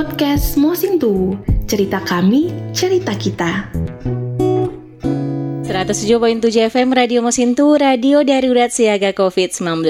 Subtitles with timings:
[0.00, 1.36] podcast Mosintu.
[1.68, 3.68] Cerita kami, cerita kita.
[5.70, 9.86] 107.7 FM Radio Mosintu, radio darurat siaga COVID-19.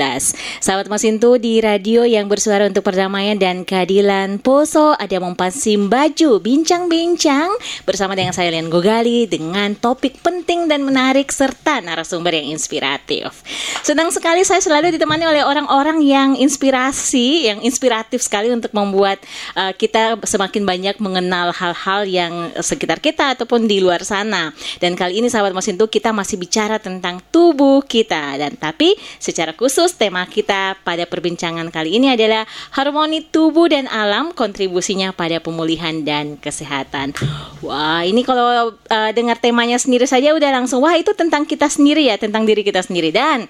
[0.60, 7.48] Sahabat Mosintu di radio yang bersuara untuk perdamaian dan keadilan Poso ada Mompasim Baju, bincang-bincang
[7.88, 13.40] bersama dengan saya Lian Gogali dengan topik penting dan menarik serta narasumber yang inspiratif.
[13.80, 19.16] Senang sekali saya selalu ditemani oleh orang-orang yang inspirasi, yang inspiratif sekali untuk membuat
[19.56, 24.52] uh, kita semakin banyak mengenal hal-hal yang sekitar kita ataupun di luar sana.
[24.76, 29.54] Dan kali ini sahabat Mosintu tentu kita masih bicara tentang tubuh kita dan tapi secara
[29.54, 32.42] khusus tema kita pada perbincangan kali ini adalah
[32.74, 37.14] harmoni tubuh dan alam kontribusinya pada pemulihan dan kesehatan.
[37.62, 42.10] Wah, ini kalau uh, dengar temanya sendiri saja udah langsung wah itu tentang kita sendiri
[42.10, 43.46] ya, tentang diri kita sendiri dan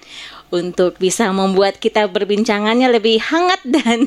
[0.51, 4.05] untuk bisa membuat kita berbincangannya lebih hangat dan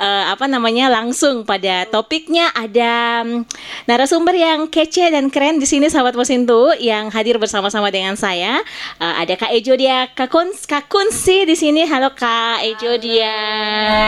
[0.00, 2.48] uh, apa namanya langsung pada topiknya.
[2.56, 3.44] Ada um,
[3.84, 8.64] narasumber yang kece dan keren di sini sahabat Mosintu yang hadir bersama-sama dengan saya.
[8.96, 11.84] Uh, ada Kak Ejo dia Kakun Kakunsi di sini.
[11.84, 13.36] Halo Kak Ejo dia.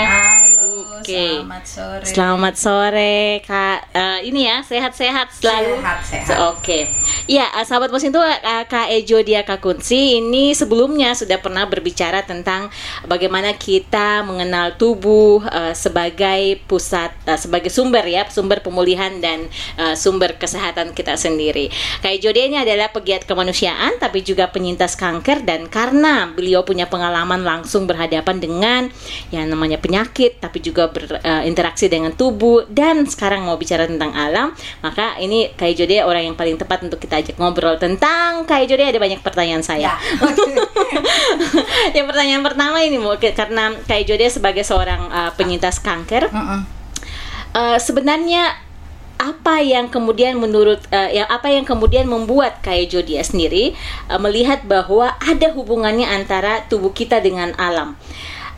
[0.09, 1.45] Halo, Oke.
[1.45, 2.05] selamat sore.
[2.09, 3.93] Selamat sore Kak.
[3.93, 5.85] Uh, ini ya sehat-sehat selalu.
[5.85, 6.27] Sehat, sehat.
[6.27, 6.89] So, Oke,
[7.29, 12.73] ya uh, sahabat Mosintu uh, Kak Ejo dia Kakunsi ini sebelumnya sudah pernah berbicara tentang
[13.05, 19.45] bagaimana kita mengenal tubuh uh, sebagai pusat uh, sebagai sumber ya sumber pemulihan dan
[19.77, 21.69] uh, sumber kesehatan kita sendiri.
[22.01, 26.89] Kak Ejo dia ini adalah pegiat kemanusiaan tapi juga penyintas kanker dan karena beliau punya
[26.89, 28.83] pengalaman langsung berhadapan dengan
[29.29, 35.21] yang namanya penyakit tapi juga berinteraksi dengan tubuh dan sekarang mau bicara tentang alam maka
[35.21, 38.75] ini Kak Ejo dia orang yang paling tepat untuk kita ajak ngobrol tentang Kak Ejo
[38.79, 39.93] dia ada banyak pertanyaan saya.
[39.93, 39.95] Ya.
[41.97, 46.31] yang pertanyaan pertama ini mau karena Kak Ejo dia sebagai seorang uh, penyintas kanker
[47.55, 48.69] uh, sebenarnya
[49.19, 53.75] apa yang kemudian menurut uh, ya apa yang kemudian membuat Kaijo dia sendiri
[54.07, 57.99] uh, melihat bahwa ada hubungannya antara tubuh kita dengan alam.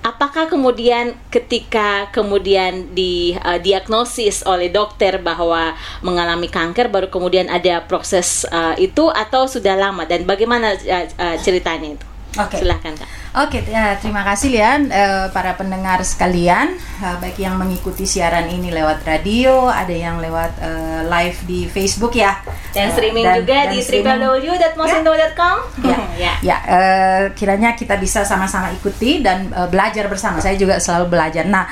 [0.00, 8.72] Apakah kemudian ketika kemudian didiagnosis oleh dokter bahwa mengalami kanker baru kemudian ada proses uh,
[8.80, 12.09] itu atau sudah lama dan bagaimana uh, uh, ceritanya itu?
[12.38, 12.62] Oke.
[12.62, 13.08] Silahkan kak.
[13.30, 18.70] Oke, ya, terima kasih Lian, Eh, para pendengar sekalian, eh, baik yang mengikuti siaran ini
[18.70, 23.70] lewat radio, ada yang lewat eh, live di Facebook ya, Dan streaming dan- juga dan
[23.70, 24.18] di streaming.
[24.18, 25.56] www.mosinto.com.
[25.82, 26.32] Ya, ya.
[26.42, 30.42] ya eh, kiranya kita bisa sama-sama ikuti dan belajar bersama.
[30.42, 31.46] Saya juga selalu belajar.
[31.46, 31.66] Nah,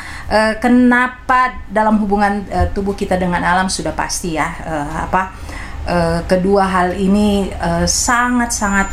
[0.58, 4.46] kenapa dalam hubungan tubuh kita dengan alam sudah pasti ya
[5.06, 5.34] apa
[6.28, 7.48] kedua hal ini
[7.86, 8.88] sangat-sangat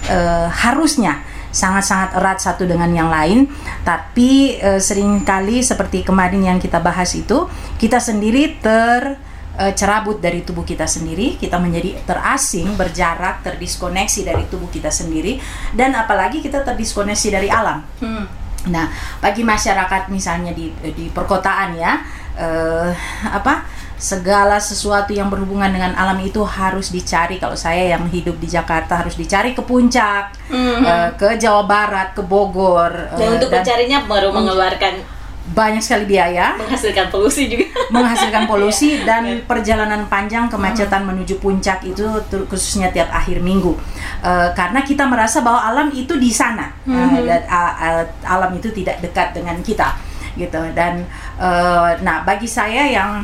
[0.56, 1.22] harusnya
[1.56, 3.48] sangat-sangat erat satu dengan yang lain.
[3.88, 7.48] Tapi eh, sering kali seperti kemarin yang kita bahas itu,
[7.80, 9.16] kita sendiri ter
[9.56, 15.40] eh, cerabut dari tubuh kita sendiri, kita menjadi terasing, berjarak, terdiskoneksi dari tubuh kita sendiri,
[15.72, 17.80] dan apalagi kita terdiskoneksi dari alam.
[18.04, 18.28] Hmm.
[18.66, 18.90] Nah,
[19.22, 22.04] bagi masyarakat misalnya di di perkotaan ya,
[22.36, 22.92] eh,
[23.32, 27.42] apa segala sesuatu yang berhubungan dengan alam itu harus dicari.
[27.42, 32.22] Kalau saya yang hidup di Jakarta harus dicari ke puncak, eh, ke Jawa Barat, ke
[32.22, 35.18] Bogor, Dan eh, untuk mencarinya baru mengeluarkan.
[35.46, 36.58] banyak sekali biaya.
[36.58, 37.66] Menghasilkan polusi juga.
[37.94, 42.02] menghasilkan polusi dan perjalanan panjang kemacetan menuju puncak itu
[42.50, 43.74] khususnya tiap akhir minggu.
[44.22, 46.74] Eh, karena kita merasa bahwa alam itu di sana.
[46.86, 49.94] Eh, dan a- alam itu tidak dekat dengan kita
[50.34, 50.62] gitu.
[50.74, 51.06] Dan
[51.38, 53.22] eh, nah bagi saya yang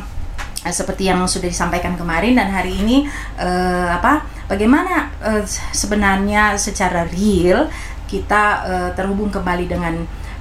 [0.70, 5.42] seperti yang sudah disampaikan kemarin dan hari ini eh, apa bagaimana eh,
[5.74, 7.66] sebenarnya secara real
[8.06, 9.94] kita eh, terhubung kembali dengan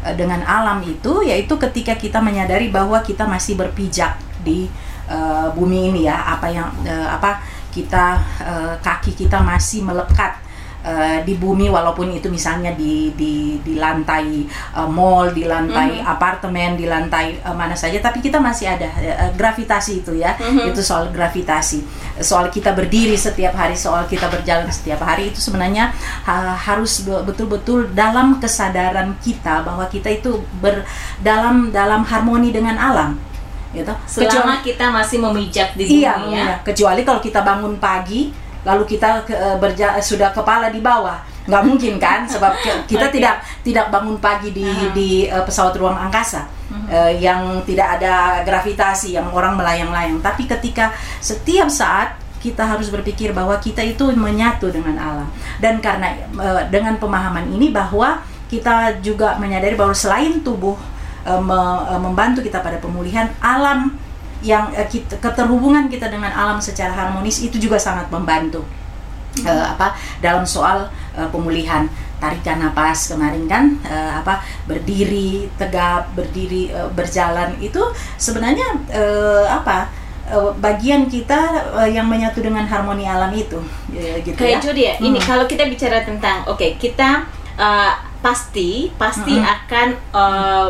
[0.05, 4.69] eh, dengan alam itu yaitu ketika kita menyadari bahwa kita masih berpijak di
[5.09, 6.37] eh, bumi ini ya.
[6.37, 7.41] Apa yang eh, apa
[7.73, 10.37] kita eh, kaki kita masih melekat
[10.81, 16.73] eh, di bumi walaupun itu misalnya di di di lantai eh, mall, di lantai apartemen,
[16.73, 20.33] di lantai eh, mana saja tapi kita masih ada eh, gravitasi itu ya.
[20.65, 21.79] Itu soal gravitasi.
[22.19, 25.89] Soal kita berdiri setiap hari, soal kita berjalan setiap hari itu sebenarnya
[26.25, 30.85] ha- harus be- betul-betul dalam kesadaran kita bahwa kita itu ber
[31.19, 33.17] dalam dalam harmoni dengan alam.
[33.71, 33.87] Gitu.
[34.03, 36.27] Selama kita masih memijak di Iya, ya.
[36.27, 36.55] iya.
[36.59, 38.27] kecuali kalau kita bangun pagi
[38.61, 41.17] lalu kita ke, eh, berja sudah kepala di bawah.
[41.41, 43.17] Nggak mungkin kan sebab ki- kita Oke.
[43.17, 44.93] tidak tidak bangun pagi di Aha.
[44.93, 46.45] di eh, pesawat ruang angkasa.
[46.87, 50.87] eh, yang tidak ada gravitasi yang orang melayang-layang tapi ketika
[51.19, 55.27] setiap saat kita harus berpikir bahwa kita itu menyatu dengan alam
[55.59, 60.79] dan karena eh, dengan pemahaman ini bahwa kita juga menyadari bahwa selain tubuh
[61.23, 63.91] eh, me- eh, membantu kita pada pemulihan alam
[64.41, 68.65] yang uh, kita, keterhubungan kita dengan alam secara harmonis itu juga sangat membantu
[69.45, 71.87] uh, apa dalam soal uh, pemulihan
[72.21, 77.81] tarikan napas kemarin kan uh, apa berdiri tegap berdiri uh, berjalan itu
[78.21, 79.89] sebenarnya uh, apa
[80.29, 84.73] uh, bagian kita uh, yang menyatu dengan harmoni alam itu uh, gitu kayak ya.
[84.77, 87.25] Ya ini kalau kita bicara tentang oke okay, kita
[87.57, 89.55] uh, pasti pasti Mm-mm.
[89.65, 90.67] akan uh,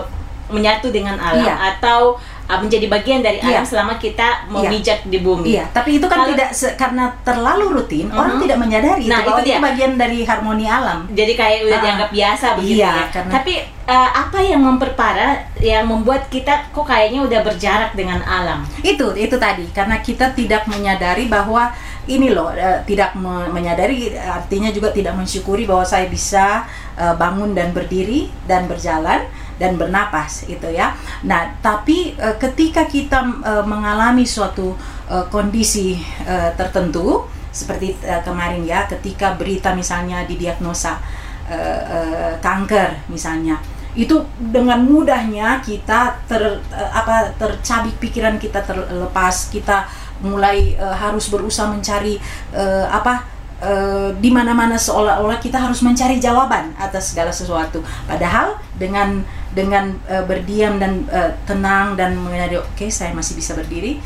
[0.51, 1.55] menyatu dengan alam Iya.
[1.75, 3.61] atau menjadi bagian dari alam Iya.
[3.63, 8.35] selama kita memijak di bumi Iya, tapi itu kan Kalau- tidak karena terlalu rutin, orang
[8.37, 8.43] Mhm.
[8.43, 9.55] tidak menyadari Nah, itu bahwa itu dia.
[9.55, 10.99] itu bagian dari harmoni alam.
[11.09, 11.83] jadi kayak udah Ah.
[11.83, 13.05] dianggap biasa begitu Iya, ya.
[13.09, 13.53] karena- Tapi
[13.87, 18.63] uh, apa yang memperparah yang membuat kita kok kayaknya udah berjarak dengan alam?
[18.81, 21.71] Itu itu tadi karena kita tidak menyadari bahwa
[22.03, 27.53] ini loh eh, tidak me- menyadari artinya juga tidak mensyukuri bahwa saya bisa eh, bangun
[27.53, 29.23] dan berdiri dan berjalan
[29.61, 30.97] dan bernapas itu ya.
[31.29, 34.73] Nah, tapi eh, ketika kita eh, mengalami suatu
[35.05, 40.97] eh, kondisi eh, tertentu seperti eh, kemarin ya ketika berita misalnya didiagnosa
[41.45, 43.61] eh, eh, kanker misalnya
[43.91, 49.83] itu dengan mudahnya kita ter apa tercabik pikiran kita terlepas kita
[50.23, 52.15] mulai eh, harus berusaha mencari
[52.55, 53.27] eh, apa
[53.61, 57.85] eh, di mana-mana seolah-olah kita harus mencari jawaban atas segala sesuatu.
[58.09, 59.21] Padahal dengan
[59.53, 63.99] dengan eh, berdiam dan eh, tenang dan menyadari oke saya masih bisa berdiri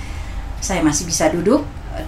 [0.58, 1.62] saya masih bisa duduk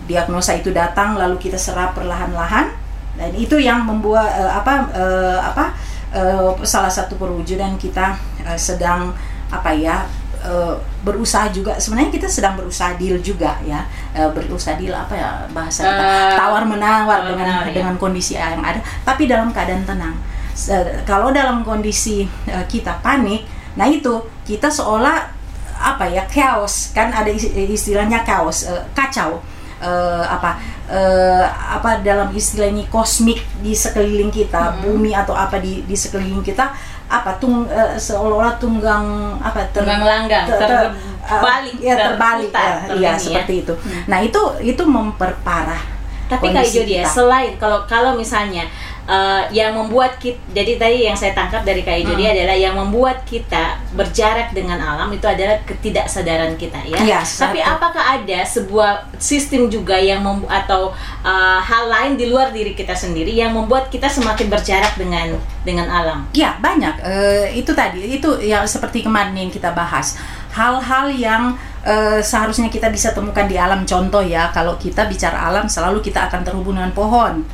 [0.09, 2.73] diagnosa itu datang lalu kita serap perlahan-lahan
[3.17, 5.65] dan itu yang membuat eh, apa eh, apa
[6.13, 9.13] eh, salah satu perwujudan kita eh, sedang
[9.47, 10.05] apa ya
[10.47, 10.73] eh,
[11.03, 11.75] berusaha juga.
[11.75, 13.83] Sebenarnya kita sedang berusaha deal juga ya.
[14.15, 15.99] Eh, berusaha deal apa ya bahasa kita?
[15.99, 17.75] Eh, tawar menawar tawar dengan ya.
[17.75, 18.79] dengan kondisi yang ada.
[19.03, 20.15] Tapi dalam keadaan tenang.
[20.55, 23.45] Se- kalau dalam kondisi eh, kita panik
[23.77, 24.09] nah itu
[24.41, 25.29] kita seolah
[25.77, 26.89] apa ya chaos.
[26.95, 29.37] Kan ada is- istilahnya chaos eh, kacau.
[29.77, 30.57] Eh, apa
[30.89, 34.81] eh, apa dalam istilah ini kosmik di sekeliling kita Hmm.
[34.81, 36.73] bumi atau apa di di sekeliling kita
[37.07, 40.91] apa tung eh, seolah-olah tunggang apa ter- Tunggang langgang, ter- ter-
[41.23, 43.19] terbalik, ya terbalik terputar, ya, tergini iya ya.
[43.19, 44.01] seperti itu Hmm.
[44.07, 45.83] nah itu itu memperparah
[46.27, 48.67] Tapi Jody ya, selain kalau kalau misalnya
[49.07, 52.35] eh, yang membuat kita, jadi tadi yang saya tangkap dari kayak Jody Hmm.
[52.35, 56.99] adalah yang membuat kita berjarak dengan alam itu adalah ketidaksadaran kita ya.
[56.99, 57.71] Iya, Tapi satu.
[57.79, 60.91] apakah ada sebuah sistem juga yang atau
[61.23, 65.87] eh, hal lain di luar diri kita sendiri yang membuat kita semakin berjarak dengan dengan
[65.87, 66.27] alam?
[66.35, 66.99] Ya banyak.
[66.99, 70.19] Eh, itu tadi itu yang seperti kemarin yang kita bahas.
[70.51, 71.55] Hal-hal yang
[71.87, 73.87] eh, seharusnya kita bisa temukan di alam.
[73.87, 77.47] Contoh ya, kalau kita bicara alam selalu kita akan terhubung dengan pohon,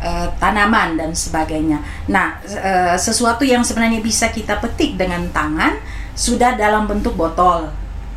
[0.00, 1.78] eh, tanaman dan sebagainya.
[2.08, 5.76] Nah, eh, sesuatu yang sebenarnya bisa kita petik dengan tangan
[6.16, 7.70] sudah dalam bentuk botol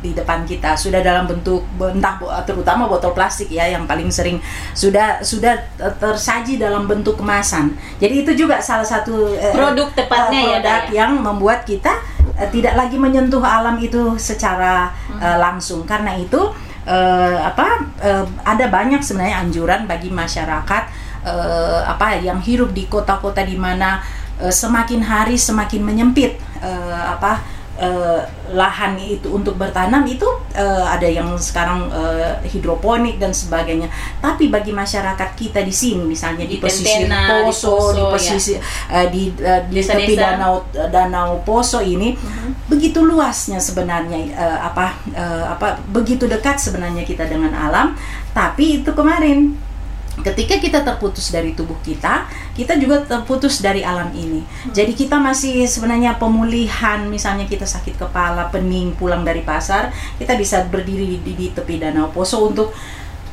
[0.04, 4.36] di depan kita sudah dalam bentuk entah terutama botol plastik ya yang paling sering
[4.76, 5.56] sudah sudah
[5.96, 10.92] tersaji dalam bentuk kemasan jadi itu juga salah satu eh, Produk tepatnya ya, produk Daya?
[10.92, 12.04] yang membuat kita
[12.36, 16.52] eh, tidak lagi menyentuh alam itu secara eh, langsung karena itu
[16.84, 23.42] eh, apa eh, ada banyak sebenarnya anjuran bagi masyarakat eh, apa yang hidup di kota-kota
[23.42, 24.04] di mana
[24.38, 27.40] eh, semakin hari semakin menyempit eh, apa
[27.74, 28.22] eh,
[28.54, 33.90] lahan itu untuk bertanam itu eh, ada yang sekarang eh, hidroponik dan sebagainya.
[34.22, 38.10] Tapi bagi masyarakat kita di sini misalnya di, Di pesisir Tentena, di Poso, di ya.
[38.14, 38.58] pesisir
[39.10, 42.14] di tepi danau danau Poso ini
[42.70, 47.98] begitu luasnya sebenarnya eh, apa eh, apa begitu dekat sebenarnya kita dengan alam.
[48.30, 49.54] Tapi itu kemarin
[50.22, 54.46] ketika kita terputus dari tubuh kita, kita juga terputus dari alam ini.
[54.70, 59.90] Jadi kita masih sebenarnya pemulihan, misalnya kita sakit kepala, pening, pulang dari pasar,
[60.20, 62.70] kita bisa berdiri di, di, di tepi danau Poso untuk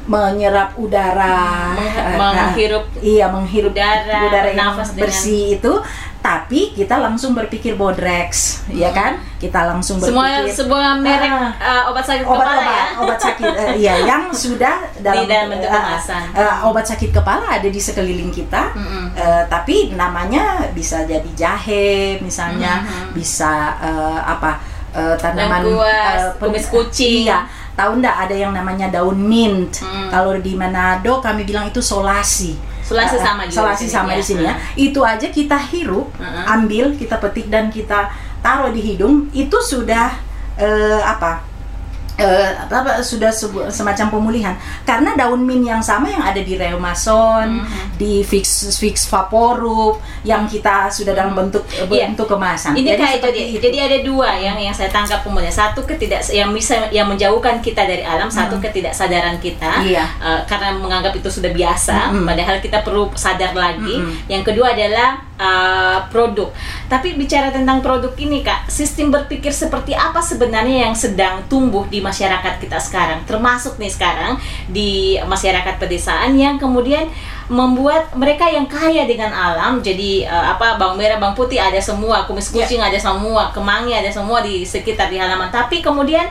[0.03, 5.73] menyerap udara, Meng- eh, menghirup iya menghirup udara, yang bernafas dengan- bersih itu.
[6.21, 9.17] Tapi kita langsung berpikir bodrex, ya kan?
[9.35, 11.49] Kita langsung Semua berpikir sebuah merek Ah.
[11.57, 12.85] eh, obat sakit obat kepala obat ya.
[12.95, 16.23] obat sakit eh, iya yang sudah dalam, dalam bentuk eh, kemasan.
[16.31, 19.05] eh, obat sakit kepala ada di sekeliling kita Mm-mm.
[19.11, 21.89] Eh, tapi namanya bisa jadi jahe
[22.19, 23.17] misalnya Mhm.
[23.17, 27.25] bisa eh, apa eh, tanaman Lengkuas, pen- kumis kucing.
[27.25, 30.09] iya tahu ndak ada yang namanya daun mint Hmm.
[30.09, 34.11] kalau di Manado kami bilang itu solasi Solasi Eh, sama juga solasi di sini, sama
[34.11, 34.17] ya.
[34.17, 36.43] di sini ya itu aja kita hirup Mhm.
[36.45, 40.11] ambil kita petik dan kita taruh di hidung itu sudah
[40.53, 41.39] eh, apa
[42.13, 46.53] eh, apa, apa, sudah sebu- semacam pemulihan karena daun mint yang sama yang ada di
[46.55, 47.95] Reumason, Mhm.
[47.95, 51.87] di Fix Fix Vaporub yang kita sudah dalam bentuk Iya.
[51.87, 52.73] bentuk kemasan.
[52.73, 53.57] Ini jadi, itu.
[53.59, 57.83] jadi ada dua yang yang saya tangkap kemudian satu ketidak yang bisa yang menjauhkan kita
[57.83, 60.05] dari alam, satu ketidaksadaran kita Iya.
[60.19, 62.25] eh, karena menganggap itu sudah biasa, Mm-mm.
[62.25, 63.97] padahal kita perlu sadar lagi.
[63.97, 64.27] Mm-mm.
[64.27, 66.53] Yang kedua adalah eh, produk.
[66.85, 71.97] Tapi bicara tentang produk ini kak, sistem berpikir seperti apa sebenarnya yang sedang tumbuh di
[71.97, 74.37] masyarakat kita sekarang, termasuk nih sekarang
[74.69, 77.09] di masyarakat pedesaan yang kemudian
[77.49, 82.23] membuat mereka yang kaya dengan alam jadi eh, apa bawang merah bawang putih ada semua
[82.23, 85.49] kumis kucing ada semua kemangi ada semua di sekitar di halaman.
[85.51, 86.29] Tapi kemudian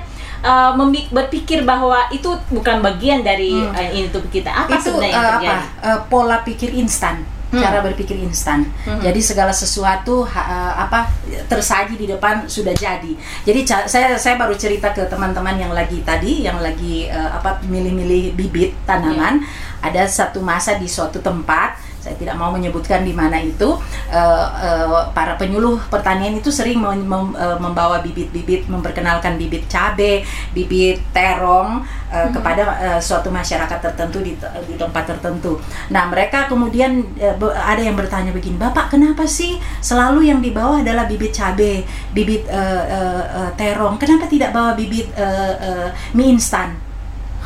[0.73, 3.76] membi- berpikir bahwa itu bukan bagian dari Hmm.
[3.76, 4.49] eh, ini tubuh kita.
[4.49, 5.61] Apa itu sebenarnya yang eh, terjadi?
[5.61, 7.59] Apa eh, pola pikir instan Hmm.
[7.59, 9.02] cara berpikir instan Hmm.
[9.02, 11.11] jadi segala sesuatu ha- eh, apa
[11.45, 13.11] tersaji di depan sudah jadi
[13.42, 18.35] jadi saya saya baru cerita ke teman-teman yang lagi tadi yang lagi eh, apa milih-milih
[18.35, 19.50] bibit tanaman Iya.
[19.83, 23.76] ada satu masa di suatu tempat saya tidak mau menyebutkan di mana itu
[24.09, 30.25] eh, eh, para penyuluh pertanian itu sering mem- mem- eh, membawa bibit-bibit memperkenalkan bibit cabe,
[30.57, 35.61] bibit terong eh, kepada eh, suatu masyarakat tertentu di, di tempat tertentu.
[35.92, 41.04] Nah mereka kemudian be- ada yang bertanya begini, bapak kenapa sih selalu yang dibawa adalah
[41.04, 41.85] bibit cabe,
[42.16, 46.89] bibit eh, eh, terong, kenapa tidak bawa bibit eh, eh, mie instan?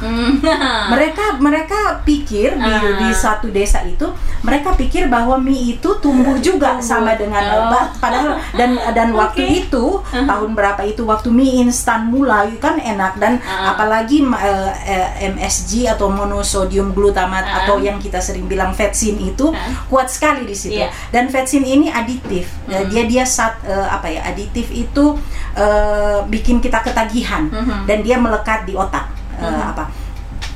[0.04, 0.36] Hmm.
[0.92, 3.00] mereka mereka pikir di, Ah.
[3.00, 4.04] di satu desa itu
[4.40, 6.84] mereka pikir bahwa mie itu tumbuh juga Tumbuh.
[6.84, 7.88] sama dengan Oh.
[7.96, 9.58] padahal dan dan waktu Oke.
[9.64, 13.72] itu tahun berapa itu waktu mie instan mulai kan enak dan Ah.
[13.72, 17.64] apalagi ma- eh, eh, MSG atau monosodium glutamat Ah.
[17.64, 19.72] atau yang kita sering bilang vetsin itu Ah.
[19.88, 20.92] kuat sekali di situ Iya.
[21.08, 22.84] dan vetsin ini aditif Hmm.
[22.86, 25.16] dia dia sat eh, apa ya aditif itu
[25.54, 27.86] eh, bikin kita ketagihan Mhm.
[27.86, 29.06] dan dia melekat di otak
[29.50, 29.70] Mhm.
[29.72, 29.84] apa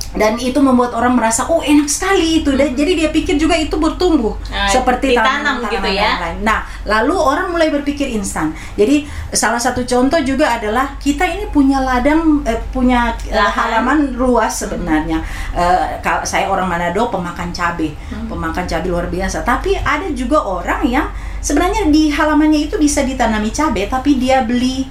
[0.09, 3.77] dan itu membuat orang merasa oh enak sekali itu dan jadi dia pikir juga itu
[3.77, 6.11] bertumbuh Ah, seperti ditanam tanaman-tanaman gitu ya.
[6.17, 6.37] lain.
[6.41, 8.49] Nah, lalu orang mulai berpikir instan.
[8.73, 13.53] Jadi salah satu contoh juga adalah kita ini punya ladang eh, punya eh, Lahan.
[13.53, 15.21] halaman luas sebenarnya.
[15.53, 17.93] Eh, kalau saya orang Manado pemakan cabai,
[18.25, 19.45] pemakan cabai luar biasa.
[19.45, 21.05] Tapi ada juga orang yang
[21.37, 24.89] sebenarnya di halamannya itu bisa ditanami cabai tapi dia beli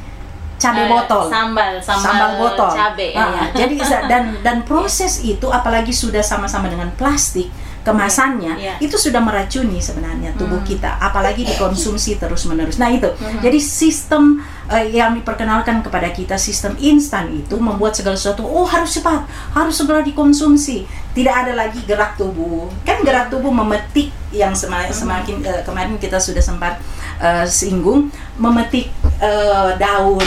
[0.59, 2.67] Eh, cabai botol sambal sambal, sambal botol.
[2.69, 3.43] cabe Ah, ya.
[3.57, 3.79] Jadi
[4.11, 7.47] dan dan proses itu apalagi sudah sama-sama dengan plastik
[7.81, 8.75] kemasannya Iya.
[8.81, 10.69] itu sudah meracuni sebenarnya tubuh Hmm.
[10.69, 12.77] kita apalagi dikonsumsi terus-menerus.
[12.77, 13.09] Nah, itu.
[13.09, 13.41] Hmm.
[13.41, 18.93] Jadi sistem eh, yang diperkenalkan kepada kita sistem instan itu membuat segala sesuatu oh harus
[18.93, 19.25] cepat,
[19.55, 20.85] harus segera dikonsumsi.
[21.11, 22.69] Tidak ada lagi gerak tubuh.
[22.83, 26.77] Kan gerak tubuh memetik yang sema- semakin eh, kemarin kita sudah sempat
[27.21, 30.25] eh, singgung memetik eh, daun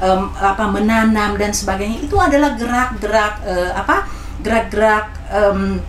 [0.00, 4.04] em, apa menanam dan sebagainya itu adalah gerak-gerak eh, apa
[4.44, 5.80] gerak-gerak eh,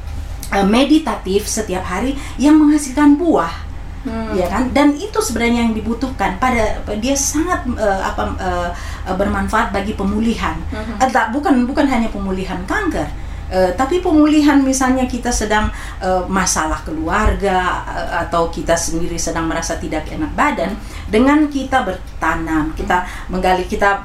[0.63, 3.65] meditatif setiap hari yang menghasilkan buah
[4.05, 4.37] Hmm.
[4.37, 8.69] ya kan dan itu sebenarnya yang dibutuhkan pada dia sangat eh, apa eh,
[9.17, 10.53] bermanfaat bagi pemulihan.
[11.01, 13.09] Eh, tak, bukan bukan hanya pemulihan kanker
[13.47, 19.75] eh, tapi pemulihan misalnya kita sedang eh, masalah keluarga eh, atau kita sendiri sedang merasa
[19.75, 20.73] tidak enak badan
[21.05, 24.01] dengan kita bertanam kita menggali kita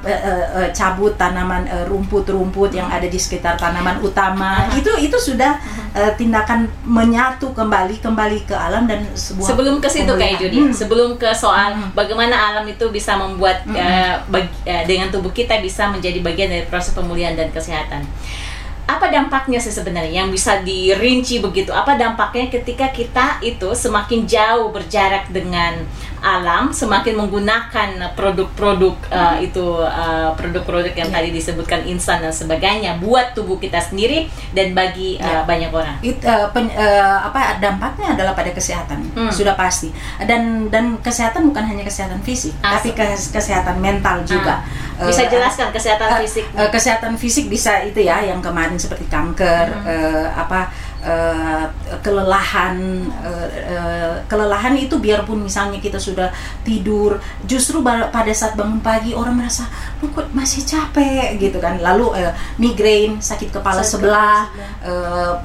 [0.71, 5.57] cabut tanaman rumput-rumput yang ada di sekitar tanaman utama itu itu sudah
[6.15, 10.37] tindakan menyatu kembali kembali ke alam dan sebuah Sebelum ke situ kayak.
[10.39, 10.73] Judi, Hmm.
[10.73, 11.89] sebelum ke soal Hmm.
[11.91, 13.75] bagaimana alam itu bisa membuat Hmm.
[14.29, 18.05] bag- eh, dengan tubuh kita bisa menjadi bagian dari proses pemulihan dan kesehatan.
[18.83, 21.69] Apa dampaknya sih sebenarnya yang bisa dirinci begitu?
[21.69, 25.79] Apa dampaknya ketika kita itu semakin jauh berjarak dengan
[26.19, 31.17] alam, semakin menggunakan produk-produk eh, itu eh, produk-produk yang Ya.
[31.17, 35.41] tadi disebutkan instan dan sebagainya buat tubuh kita sendiri dan bagi eh, Ya.
[35.41, 35.97] banyak orang.
[36.01, 39.31] It, eh, pen- eh, apa dampaknya adalah pada kesehatan Hmm.
[39.31, 39.89] sudah pasti
[40.21, 44.90] dan dan kesehatan bukan hanya kesehatan fisik Ah, tapi kes- kesehatan mental juga Ah.
[45.03, 46.45] Bisa Eh, jelaskan kesehatan eh, fisik?
[46.51, 50.29] eh, kesehatan fisik bisa itu ya yang kemarin seperti kanker Hmm.
[50.37, 50.69] apa
[51.01, 51.65] eh,
[52.01, 52.77] kelelahan
[53.21, 56.29] eh, eh, kelelahan itu biarpun misalnya kita sudah
[56.61, 59.65] tidur justru pada saat bangun pagi orang merasa
[59.99, 61.37] "Loh, kok masih capek?
[61.37, 61.77] gitu kan.
[61.81, 64.45] Lalu eh, migrain sakit kepala Sakit sebelah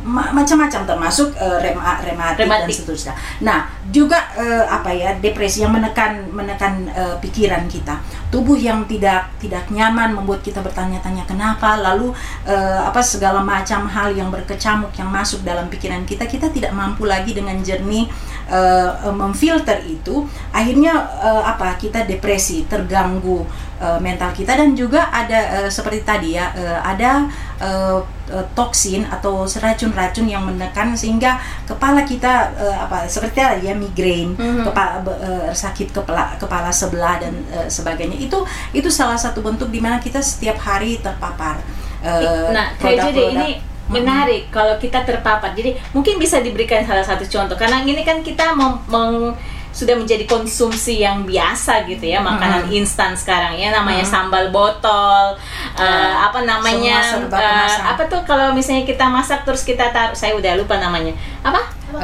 [0.05, 2.75] ma- macam-macam termasuk eh, rema rematik dan Rematik.
[2.77, 3.15] seterusnya.
[3.41, 7.97] Nah, juga eh, apa ya depresi yang menekan menekan eh, pikiran kita,
[8.29, 12.13] tubuh yang tidak tidak nyaman membuat kita bertanya-tanya kenapa, lalu
[12.45, 17.07] eh, apa segala macam hal yang berkecamuk yang masuk dalam pikiran kita, kita tidak mampu
[17.07, 18.11] lagi dengan jernih
[18.51, 21.79] eh, memfilter itu, akhirnya eh, apa?
[21.79, 23.47] Kita depresi, terganggu
[23.81, 24.57] uh, mental kita.
[24.57, 27.29] Dan juga ada uh, seperti tadi ya uh, ada
[27.61, 28.01] uh,
[28.33, 31.37] uh, toksin atau racun-racun yang menekan sehingga
[31.69, 33.05] kepala kita uh, apa?
[33.07, 34.65] Seperti ya migrain Mhm.
[34.67, 38.17] kepala uh, sakit kepala kepala sebelah dan uh, sebagainya.
[38.17, 41.61] Itu itu salah satu bentuk di mana kita setiap hari terpapar
[42.03, 43.49] uh, nah, kayak jadi ini
[43.89, 45.53] menarik kalau kita terpapar.
[45.53, 47.55] Jadi mungkin bisa diberikan salah satu contoh.
[47.55, 49.37] Karena ini kan kita mem- meng-
[49.77, 53.69] sudah menjadi konsumsi yang biasa gitu ya makanan instan sekarang ya.
[53.71, 55.37] Namanya sambal botol
[55.77, 55.85] eh,
[56.17, 57.85] apa namanya kemasan.
[57.85, 61.13] apa tuh kalau misalnya kita masak terus kita taruh saya udah lupa namanya.
[61.45, 61.61] Apa?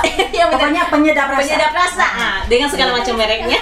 [0.34, 0.56] Iya benar.
[0.56, 1.40] pokoknya penyedap rasa.
[1.44, 2.06] Penyedap rasa.
[2.08, 3.58] Ah, dengan segala macam mereknya.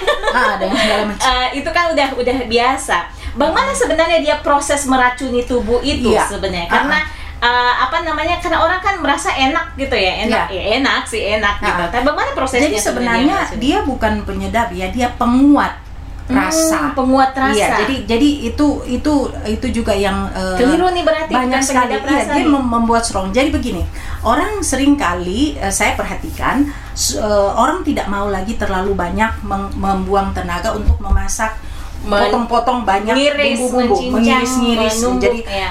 [0.57, 1.27] Dengan segala macam.
[1.43, 2.97] Eh, itu kan udah udah biasa.
[3.33, 6.25] Bagaimana sebenarnya dia proses meracuni tubuh itu Iya.
[6.27, 6.65] sebenarnya?
[6.65, 6.97] Ah, Karena
[7.39, 8.37] eh, apa namanya?
[8.37, 11.81] Karena orang kan merasa enak gitu ya, enak, ya, enak sih enak gitu.
[11.81, 11.89] Ah.
[11.89, 12.67] Tapi bagaimana prosesnya?
[12.67, 15.83] jadi sebenarnya dia bukan penyedap ya dia penguat
[16.23, 17.51] Hmm, rasa penguat rasa.
[17.51, 19.13] Iya, jadi jadi itu itu
[19.43, 21.99] itu juga yang eh, Keliru nih berarti, banyak sekali.
[21.99, 22.47] Iya, dia nih.
[22.47, 23.35] mem- membuat strong.
[23.35, 23.83] Jadi begini,
[24.23, 26.63] orang sering kali eh, saya perhatikan
[27.11, 29.43] eh, orang tidak mau lagi terlalu banyak
[29.75, 31.59] membuang tenaga untuk memasak
[32.03, 33.15] potong-potong banyak
[33.55, 34.95] bumbu-bumbu, mengiris-ngiris.
[35.19, 35.69] Jadi ya.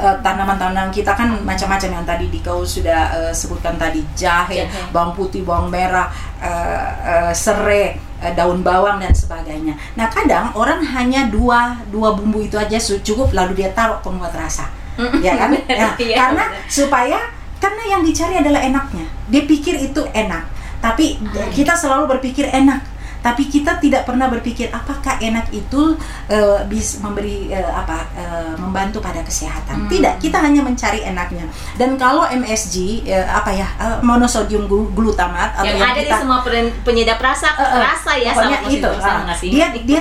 [0.00, 4.90] eh, tanaman-tanaman kita kan macam-macam yang tadi Dikau sudah eh, sebutkan tadi jahe, Jahe.
[4.90, 6.06] bawang putih, bawang merah,
[6.40, 7.98] eh, serai,
[8.32, 9.74] daun bawang dan sebagainya.
[9.94, 14.70] Nah kadang orang hanya dua dua bumbu itu aja cukup lalu dia taruh penguat rasa,
[15.20, 15.52] ya kan?
[15.74, 17.18] Ya, karena supaya
[17.60, 19.04] karena yang dicari adalah enaknya.
[19.28, 20.44] Dia pikir itu enak,
[20.80, 21.52] tapi Hmm.
[21.52, 22.80] kita selalu berpikir enak.
[23.24, 29.00] Tapi kita tidak pernah berpikir apakah enak itu eh, bisa memberi eh, apa eh, membantu
[29.00, 29.84] pada kesehatan.
[29.84, 29.88] Hmm.
[29.88, 31.48] Tidak, kita hanya mencari enaknya.
[31.74, 36.04] Dan kalau MSG eh, apa ya eh, monosodium glu- glutamat atau yang yang ada di
[36.04, 38.88] kita semua pen- penyedap rasa Eh, eh, rasa ya sama itu
[39.34, 39.48] sih?
[39.48, 40.00] dia dia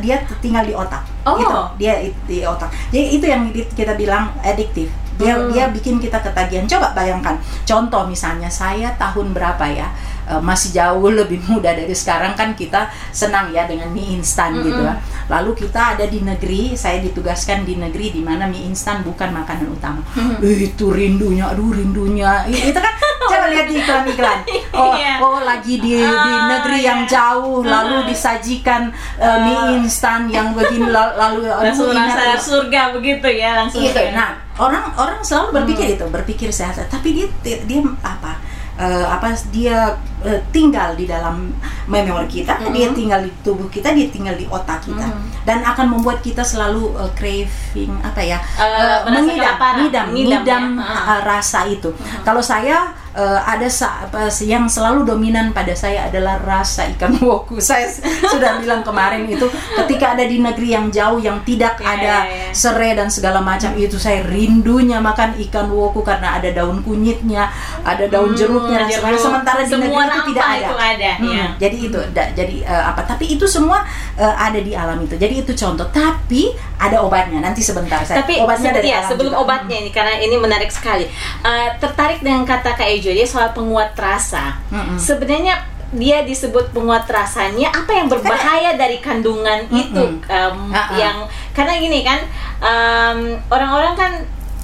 [0.00, 1.36] dia tinggal di otak Oh.
[1.36, 1.94] gitu dia
[2.26, 5.48] di otak jadi itu yang di- kita bilang adiktif dia Hmm.
[5.48, 9.88] dia bikin kita ketagihan coba bayangkan contoh misalnya saya tahun berapa ya
[10.24, 14.80] eh, masih jauh lebih muda dari sekarang kan kita senang ya dengan mie instan gitu
[14.80, 14.94] ya.
[15.26, 19.68] Lalu kita ada di negeri saya ditugaskan di negeri di mana mie instan bukan makanan
[19.68, 20.00] utama.
[20.38, 22.44] Eh, itu rindunya aduh rindunya.
[22.44, 22.94] Itu kan
[23.30, 24.38] coba lihat di iklan-iklan.
[24.72, 25.16] Oh Iya.
[25.18, 26.88] oh lagi di di Ah, negeri iya.
[26.88, 33.24] yang jauh lalu disajikan uh, mie instan yang begini la- lalu langsung rasa surga begitu
[33.26, 35.96] ya langsung Iya, kayak- nah orang orang selalu berpikir Hmm.
[35.96, 36.76] itu berpikir sehat.
[36.86, 37.26] Tapi dia
[37.64, 38.38] dia apa
[38.76, 41.52] eh, apa dia eh, tinggal di dalam
[41.84, 42.72] memori kita Mhm.
[42.72, 45.44] dia tinggal di tubuh kita dia tinggal di otak kita Mhm.
[45.44, 49.76] dan akan membuat kita selalu eh, craving apa ya eh, merasa mengidam kelaparan.
[49.78, 51.02] ngidam Ngidam, ngidam ya.
[51.08, 56.36] eh, rasa itu kalau saya eh, ada sa- apa, yang selalu dominan pada saya adalah
[56.38, 57.86] rasa ikan woku saya
[58.24, 59.46] sudah bilang kemarin itu
[59.76, 62.52] ketika ada di negeri yang jauh yang tidak Iya, ada iya, iya.
[62.52, 67.46] serai dan segala macam itu saya rindunya makan ikan woku karena ada daun kunyitnya,
[67.82, 68.98] ada daun Hmm, jeruknya dan jeruk.
[69.00, 69.22] sebagainya.
[69.22, 70.58] Sementara di Semua negeri itu tidak ada.
[70.58, 71.44] itu ada, Hmm, iya.
[71.56, 73.00] Jadi itu da- jadi eh, apa?
[73.04, 73.78] Tapi itu semua
[74.14, 75.14] eh, ada di alam itu.
[75.14, 75.86] Jadi itu contoh.
[75.88, 76.42] Tapi
[76.76, 77.38] ada obatnya.
[77.40, 78.20] Nanti sebentar saya.
[78.20, 79.42] Tapi obatnya dari ya, alam sebelum juga.
[79.42, 81.06] obatnya ini karena ini menarik sekali.
[81.40, 84.56] Eh, tertarik dengan kata Kak Ejo dia soal penguat rasa.
[84.68, 84.96] Mm-mm.
[84.96, 85.60] Sebenarnya
[85.92, 90.90] dia disebut penguat rasanya apa yang berbahaya dari kandungan itu em, Ah-ah.
[90.92, 91.16] yang
[91.52, 92.18] karena gini kan
[92.58, 94.12] em, orang-orang kan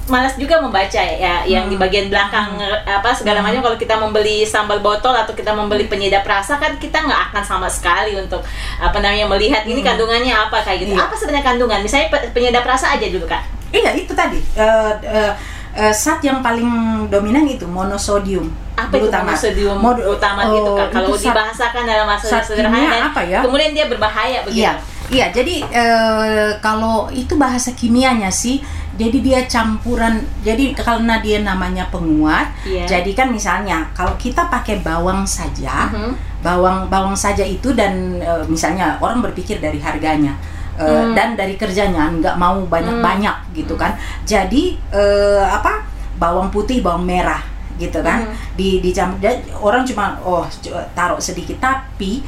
[0.07, 1.85] malas juga membaca ya yang di Hmm.
[1.85, 6.25] bagian belakang eh, apa segala macam kalau kita membeli sambal botol atau kita membeli penyedap
[6.25, 8.43] rasa kan kita nggak akan sama sekali untuk
[8.75, 11.05] apa namanya melihat ini kandungannya apa kayak gitu Iya.
[11.05, 14.35] apa sebenarnya kandungan misalnya pe- penyedap rasa aja dulu kak Iya, itu tadi.
[14.51, 15.31] Eh, eh,
[15.73, 16.67] eh, zat yang paling
[17.07, 19.25] dominan itu monosodium apa itu glutamat.
[19.31, 23.39] monosodium Mod- utama oh, gitu kan kalau itu dibahasakan dalam bahasa sederhana apa ya?
[23.41, 24.73] kemudian dia berbahaya begitu Iya,
[25.09, 25.25] iya.
[25.29, 28.63] Jadi eh, kalau itu bahasa kimianya sih,
[28.95, 30.19] jadi dia campuran.
[30.39, 32.87] Jadi karena dia namanya penguat, Iya.
[32.89, 36.11] jadi kan misalnya kalau kita pakai bawang saja, Mhm.
[36.39, 40.35] bawang bawang saja itu dan eh, misalnya orang berpikir dari harganya.
[40.77, 41.11] Eh, Hmm.
[41.17, 43.95] dan dari kerjanya nggak mau banyak-banyak gitu kan.
[44.23, 45.83] Jadi eh, apa
[46.19, 47.41] bawang putih bawang merah
[47.79, 48.29] gitu kan.
[48.29, 48.35] Hmm.
[48.53, 49.17] di dicampur.
[49.19, 50.45] Dan orang cuma oh
[50.93, 51.57] taruh sedikit.
[51.57, 52.21] Tapi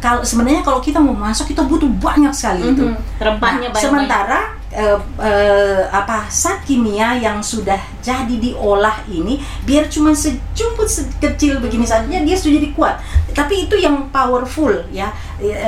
[0.00, 2.84] kalau sebenarnya kalau kita mau masak kita butuh banyak sekali itu.
[2.88, 3.20] Mhm.
[3.20, 4.40] rempahnya Nah, banyak sementara
[4.74, 10.86] uh, uh, apa zat kimia yang sudah jadi diolah ini biar cuma sejumput
[11.18, 12.96] kecil begini saja dia sudah jadi kuat
[13.34, 15.10] tapi itu yang powerful ya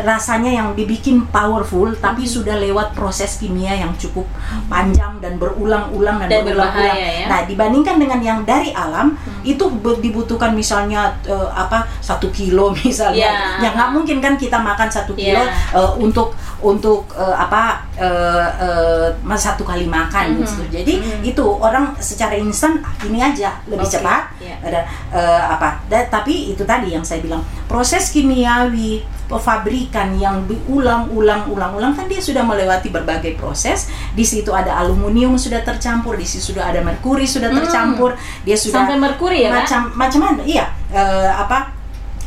[0.05, 2.33] rasanya yang dibikin powerful tapi hmm.
[2.33, 4.29] sudah lewat proses kimia yang cukup
[4.69, 6.99] panjang dan berulang-ulang dan, dan berulang-ulang.
[6.99, 7.27] Ya?
[7.29, 9.49] Nah dibandingkan dengan yang dari alam hmm.
[9.49, 9.65] itu
[10.05, 13.65] dibutuhkan misalnya uh, apa satu kilo misalnya, yeah.
[13.65, 15.73] ya nggak mungkin kan kita makan satu kilo yeah.
[15.73, 15.81] Ya.
[15.81, 18.92] uh, untuk untuk uh, apa uh, uh,
[19.37, 20.41] satu kali makan -hmm.
[20.43, 20.63] gitu.
[20.71, 21.31] Jadi -hmm.
[21.35, 23.99] itu orang secara instan ah, ini aja lebih okay.
[23.99, 24.59] cepat yeah.
[24.63, 25.83] ada uh, apa.
[25.91, 32.45] Da, tapi itu tadi yang saya bilang proses kimiawi pabrikan yang diulang-ulang-ulang-ulang kan dia sudah
[32.45, 33.89] melewati berbagai proses.
[34.13, 37.59] Di situ ada aluminium sudah tercampur, di situ sudah ada merkuri sudah hmm.
[37.65, 38.45] tercampur, hmm.
[38.45, 40.45] dia sudah sampai merkuri ya macam macam mana?
[40.45, 41.73] Iya, uh, apa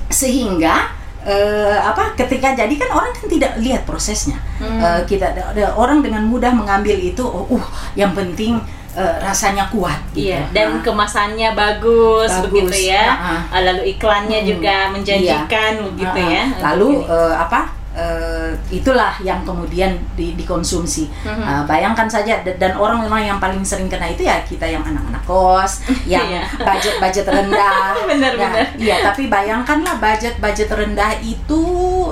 [0.10, 0.95] sehingga
[1.26, 4.40] uh, apa ketika jadi kan orang kan tidak lihat prosesnya.
[4.62, 4.80] Hmm.
[4.80, 7.66] Uh, kita ada orang dengan mudah mengambil itu, oh, uh,
[8.00, 8.56] yang penting
[8.96, 10.32] uh, rasanya kuat gitu.
[10.32, 10.82] Iya, dan nah.
[10.86, 13.20] kemasannya bagus, bagus begitu ya.
[13.52, 15.86] Uh, Lalu iklannya hmm, juga menjanjikan iya.
[15.92, 16.44] begitu uh, ya.
[16.72, 17.75] Lalu uh, apa?
[17.96, 21.08] Uh, itulah yang kemudian di, dikonsumsi.
[21.08, 21.42] Mm-hmm.
[21.42, 25.88] Uh, bayangkan saja dan orang-orang yang paling sering kena itu ya kita yang anak-anak kos,
[26.12, 26.44] yang iya.
[26.60, 27.96] budget-budget rendah.
[28.12, 28.66] benar, nah, benar.
[28.76, 31.64] Iya, tapi bayangkanlah budget-budget rendah itu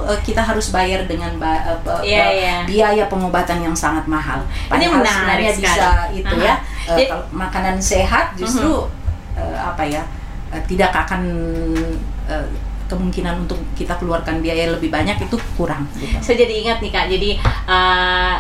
[0.02, 2.60] uh, kita harus bayar dengan ba- uh, yeah, uh, yeah.
[2.66, 4.42] biaya pengobatan yang sangat mahal.
[4.72, 6.48] Padahal Ini sebenarnya bisa itu uh-huh.
[6.48, 6.56] ya.
[6.84, 9.40] Uh, kalau makanan sehat justru uh-huh.
[9.40, 10.04] uh, apa ya?
[10.50, 11.22] Uh, tidak akan
[12.32, 12.48] uh,
[12.90, 15.88] kemungkinan untuk kita keluarkan biaya lebih banyak itu kurang.
[15.98, 16.16] Gitu.
[16.20, 17.30] Saya jadi ingat nih kak, jadi
[17.68, 18.38] uh,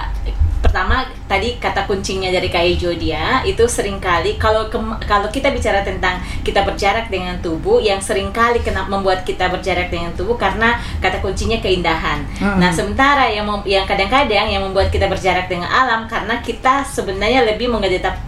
[0.63, 4.71] pertama tadi kata kuncinya dari Kak Ejo dia itu sering kali kalau
[5.05, 9.93] kalau kita bicara tentang kita berjarak dengan tubuh yang sering kali kena membuat kita berjarak
[9.93, 12.25] dengan tubuh karena kata kuncinya keindahan.
[12.39, 12.57] Hmm.
[12.57, 17.69] Nah, sementara yang yang kadang-kadang yang membuat kita berjarak dengan alam karena kita sebenarnya lebih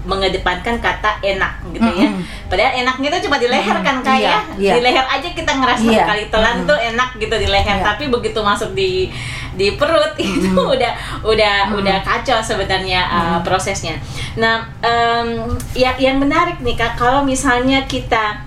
[0.06, 2.14] mengedepankan kata enak gitu ya.
[2.14, 2.22] Hmm.
[2.46, 4.40] Padahal enaknya itu cuma di leher kan kayak ya.
[4.58, 4.74] Iya.
[4.78, 6.04] Di leher aja kita ngerasa iya.
[6.06, 7.86] kali telan tuh enak gitu di leher, iya.
[7.86, 9.10] tapi begitu masuk di
[9.56, 10.94] di perut itu udah
[11.26, 11.80] udah hmm.
[11.80, 13.98] udah kacau sebenarnya uh, prosesnya.
[14.38, 18.46] Nah, um, ya yang menarik nih kak kalau misalnya kita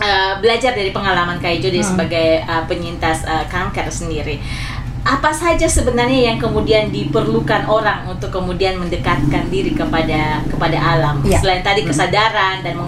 [0.00, 1.84] uh, belajar dari pengalaman Kak Ijo hmm.
[1.84, 4.40] sebagai uh, penyintas uh, kanker sendiri
[5.04, 11.36] apa saja sebenarnya yang kemudian diperlukan orang untuk kemudian mendekatkan diri kepada kepada alam ya.
[11.44, 12.80] selain tadi kesadaran dan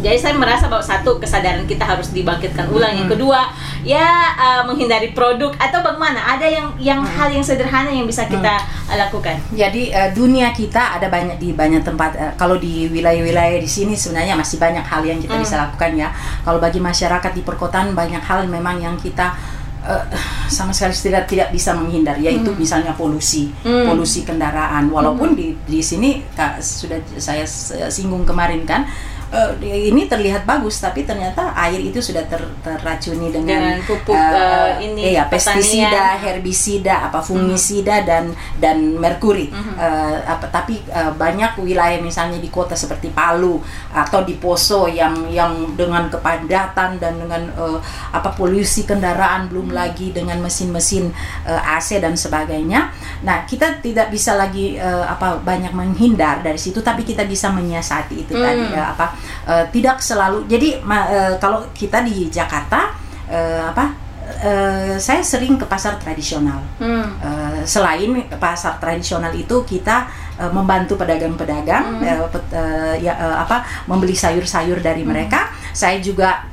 [0.00, 3.52] jadi saya merasa bahwa satu kesadaran kita harus dibangkitkan ulang yang kedua
[3.84, 7.12] ya uh, menghindari produk atau bagaimana ada yang yang hmm.
[7.16, 8.96] hal yang sederhana yang bisa kita hmm.
[8.96, 13.68] lakukan jadi uh, dunia kita ada banyak di banyak tempat uh, kalau di wilayah-wilayah di
[13.68, 15.44] sini sebenarnya masih banyak hal yang kita hmm.
[15.44, 16.08] bisa lakukan ya
[16.42, 19.36] kalau bagi masyarakat di perkotaan banyak hal memang yang kita
[19.84, 20.04] uh,
[20.48, 22.58] sama sekali tidak tidak bisa menghindar yaitu hmm.
[22.58, 23.88] misalnya polusi hmm.
[23.88, 25.38] polusi kendaraan walaupun hmm.
[25.38, 27.44] di di sini kak, sudah saya
[27.88, 28.88] singgung kemarin kan
[29.30, 34.76] uh, ini terlihat bagus tapi ternyata air itu sudah ter, terracuni dengan, dengan pupuk uh,
[34.82, 38.06] ini ya pestisida, herbisida, apa fungisida hmm.
[38.06, 38.24] dan
[38.58, 39.48] dan merkuri.
[39.50, 39.74] Hmm.
[39.78, 43.58] Uh, apa tapi uh, banyak wilayah misalnya di kota seperti Palu
[43.94, 47.78] atau di Poso yang yang dengan kepadatan dan dengan uh,
[48.10, 49.76] apa polusi kendaraan belum hmm.
[49.76, 51.10] lagi dengan mesin-mesin
[51.46, 52.90] uh, AC dan sebagainya.
[53.22, 58.26] Nah, kita tidak bisa lagi uh, apa banyak menghindar dari situ tapi kita bisa menyiasati
[58.26, 58.42] itu hmm.
[58.42, 62.94] tadi ya, apa uh, tidak selalu jadi uh, kalau kita di Jakarta
[63.28, 66.62] uh, apa Uh, saya sering ke pasar tradisional.
[66.78, 67.18] Hmm.
[67.18, 70.06] Uh, selain pasar tradisional itu kita
[70.38, 72.06] uh, membantu pedagang-pedagang hmm.
[72.06, 75.10] uh, pet, uh, ya uh, apa membeli sayur-sayur dari hmm.
[75.10, 75.50] mereka.
[75.74, 76.46] Saya juga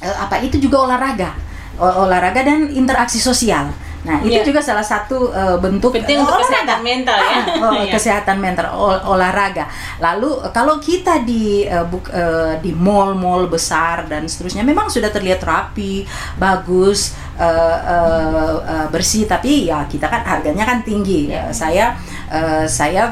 [0.00, 1.36] uh, apa itu juga olahraga,
[1.76, 3.68] o olahraga dan interaksi sosial.
[4.04, 4.44] Nah, itu yeah.
[4.44, 6.52] juga salah satu uh, bentuk penting untuk olahraga.
[6.52, 7.40] kesehatan mental ya.
[7.64, 7.92] oh, iya.
[7.96, 9.64] kesehatan mental ol olahraga.
[9.96, 15.40] Lalu kalau kita di uh, buk, uh, di mall-mall besar dan seterusnya memang sudah terlihat
[15.40, 16.04] rapi,
[16.36, 21.32] bagus, uh, uh, uh, bersih tapi ya kita kan harganya kan tinggi.
[21.32, 21.48] Yeah.
[21.48, 21.84] Uh, saya
[22.28, 23.08] uh, saya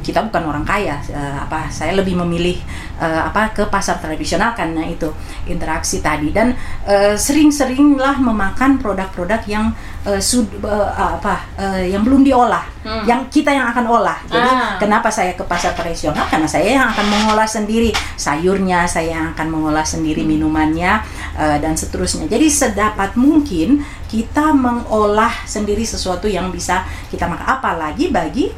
[0.00, 0.96] kita bukan orang kaya.
[1.10, 2.56] Uh, apa saya lebih memilih
[2.96, 5.10] uh, apa ke pasar tradisional karena itu
[5.50, 6.30] interaksi tadi.
[6.30, 6.54] Dan
[6.86, 9.74] uh, sering-seringlah memakan produk-produk yang
[10.06, 13.04] uh, sud uh, apa uh, yang belum diolah hmm.
[13.06, 14.18] yang kita yang akan olah.
[14.26, 14.76] Jadi ah.
[14.78, 16.26] kenapa saya ke pasar tradisional?
[16.26, 17.90] Karena saya yang akan mengolah sendiri.
[18.18, 20.30] Sayurnya saya yang akan mengolah sendiri hmm.
[20.38, 21.02] minumannya
[21.38, 22.26] uh, dan seterusnya.
[22.26, 27.46] Jadi sedapat mungkin kita mengolah sendiri sesuatu yang bisa kita makan.
[27.58, 28.52] Apalagi bagi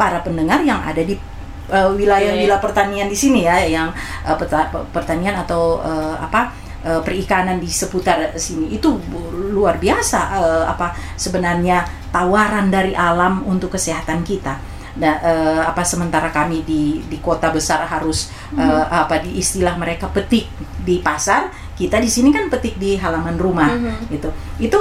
[0.00, 1.12] para pendengar yang ada di
[1.68, 3.92] uh, wilayah wilayah pertanian di sini ya yang
[4.24, 6.56] uh, peta, pertanian atau uh, apa
[6.88, 8.96] uh, perikanan di seputar sini itu
[9.52, 14.56] luar biasa uh, apa sebenarnya tawaran dari alam untuk kesehatan kita
[14.98, 18.26] Nah, uh, apa sementara kami di di kota besar harus
[18.58, 20.50] uh, apa di istilah mereka petik
[20.82, 21.46] di pasar,
[21.78, 24.10] kita di sini kan petik di halaman rumah Mhm.
[24.10, 24.28] gitu.
[24.58, 24.80] Itu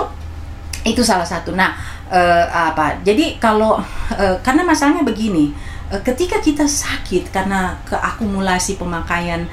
[0.88, 1.52] itu salah satu.
[1.52, 1.76] Nah,
[2.08, 3.04] eh, apa?
[3.04, 3.80] Jadi kalau
[4.16, 5.52] eh, karena masalahnya begini,
[5.92, 9.48] eh, ketika kita sakit karena keakumulasi pemakaian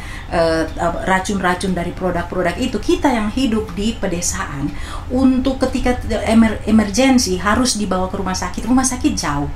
[1.07, 4.67] racun-racun dari produk-produk itu, kita yang hidup di pedesaan
[5.07, 5.95] untuk ketika
[6.27, 9.47] emer emergensi harus dibawa ke rumah sakit, rumah sakit jauh.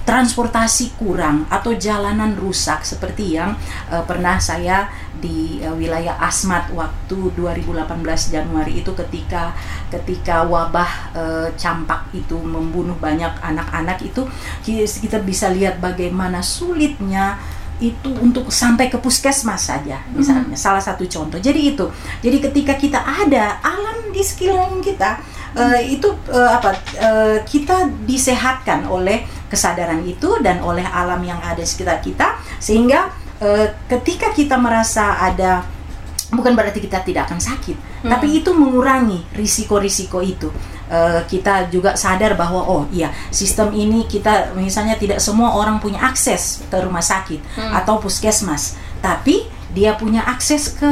[0.00, 3.56] Transportasi kurang atau jalanan rusak seperti yang
[3.92, 4.88] eh, pernah saya
[5.20, 7.86] di eh, wilayah Asmat waktu 2018
[8.32, 9.52] Januari itu ketika
[9.92, 14.24] ketika wabah eh, campak itu membunuh banyak anak-anak itu
[14.64, 17.38] ki- kita bisa lihat bagaimana sulitnya
[17.80, 20.52] itu untuk sampai ke puskesmas saja misalnya.
[20.52, 21.40] Salah satu contoh.
[21.40, 21.88] Jadi itu
[22.20, 25.16] jadi ketika kita ada alam di sekeliling kita
[25.56, 31.58] eh, itu eh, apa eh, kita disehatkan oleh kesadaran itu dan oleh alam yang ada
[31.58, 35.64] di sekitar kita sehingga eh, ketika kita merasa ada
[36.30, 37.74] bukan berarti kita tidak akan sakit,
[38.06, 40.48] tapi itu mengurangi risiko-risiko itu.
[40.90, 46.02] Eh, kita juga sadar bahwa oh iya sistem ini kita misalnya tidak semua orang punya
[46.02, 50.90] akses ke rumah sakit atau puskesmas, tapi dia punya akses ke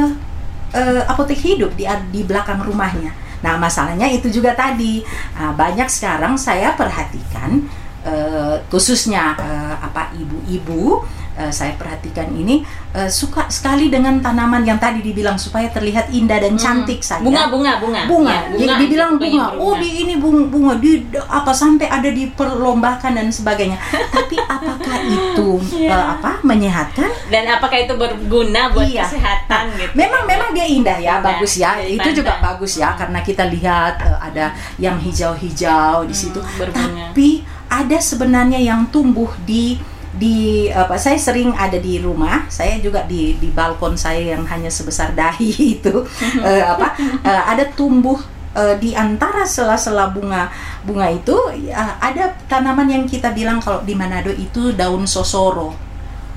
[0.71, 1.83] eh, apotek hidup di
[2.15, 3.11] di belakang rumahnya.
[3.39, 5.03] Nah masalahnya itu juga tadi
[5.39, 7.63] Nah, banyak sekarang saya perhatikan
[8.03, 11.03] eh, khususnya eh, apa ibu-ibu
[11.39, 16.37] eh, saya perhatikan ini eh, suka sekali dengan tanaman yang tadi dibilang supaya terlihat indah
[16.37, 17.23] dan cantik saja.
[17.23, 18.01] Bunga, bunga, bunga.
[18.05, 19.55] Bunga, Ya, Jadi dibilang bunga.
[19.55, 23.79] Oh, di ini bunga, bunga di apa sampai ada diperlombakan dan sebagainya.
[24.15, 25.49] Tapi apakah itu
[25.79, 27.09] eh, apa menyehatkan?
[27.31, 29.05] Dan apakah itu berguna buat Iya.
[29.05, 29.93] kesehatan gitu?
[29.95, 31.77] Memang memang dia indah ya, Indah, bagus ya.
[31.77, 36.39] dari Itu juga bagus ya karena kita lihat eh, ada yang hijau-hijau di situ.
[36.41, 37.13] Hmm, berbunga.
[37.13, 37.29] Tapi
[37.69, 39.77] ada sebenarnya yang tumbuh di
[40.19, 44.67] di apa saya sering ada di rumah saya juga di di balkon saya yang hanya
[44.67, 46.03] sebesar dahi itu
[46.43, 48.19] eh, apa eh, ada tumbuh
[48.53, 50.51] eh, di antara sela-sela bunga
[50.83, 55.87] bunga itu ya, ada tanaman yang kita bilang kalau di Manado itu daun sosoro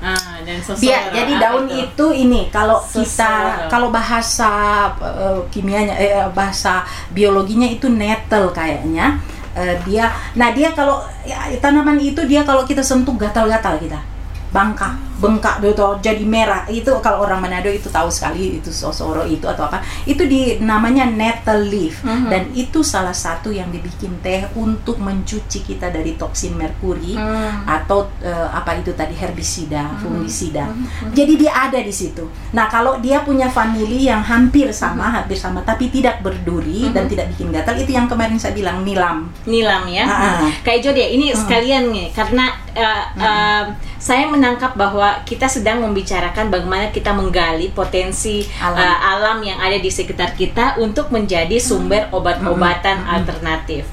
[0.03, 0.83] Ah, dan sosoro.
[0.83, 1.79] Dia, jadi daun itu?
[2.11, 3.07] itu ini kalau Sosoro.
[3.07, 3.31] kita
[3.71, 4.51] kalau bahasa
[4.99, 6.83] eh, kimianya eh, bahasa
[7.15, 12.81] biologinya itu nettle kayaknya Eh, dia nah dia kalau ya, tanaman itu dia kalau kita
[12.81, 14.01] sentuh gatal-gatal kita
[14.49, 19.47] bangka bengkak gitu jadi merah itu kalau orang Manado itu tahu sekali itu sosoro itu
[19.47, 22.27] atau apa itu di namanya nettle leaf Mhm.
[22.27, 27.63] dan itu salah satu yang dibikin teh untuk mencuci kita dari toksin merkuri Hmm.
[27.63, 30.67] atau eh, apa itu tadi herbisida, fungisida.
[30.67, 31.13] Hmm.
[31.13, 32.25] Jadi dia ada di situ.
[32.51, 35.15] Nah, kalau dia punya family yang hampir sama, Hmm.
[35.23, 39.29] hampir sama tapi tidak berduri dan tidak bikin gatal, itu yang kemarin saya bilang nilam.
[39.45, 40.03] Nilam ya.
[40.03, 40.51] Ah, ah.
[40.65, 43.65] Kayak Jody ya, ini sekalian nih karena uh, um,
[44.01, 48.81] saya menangkap bahwa kita sedang membicarakan bagaimana kita menggali potensi Alam.
[48.81, 53.85] uh, alam yang ada di sekitar kita untuk menjadi sumber obat-obatan alternatif.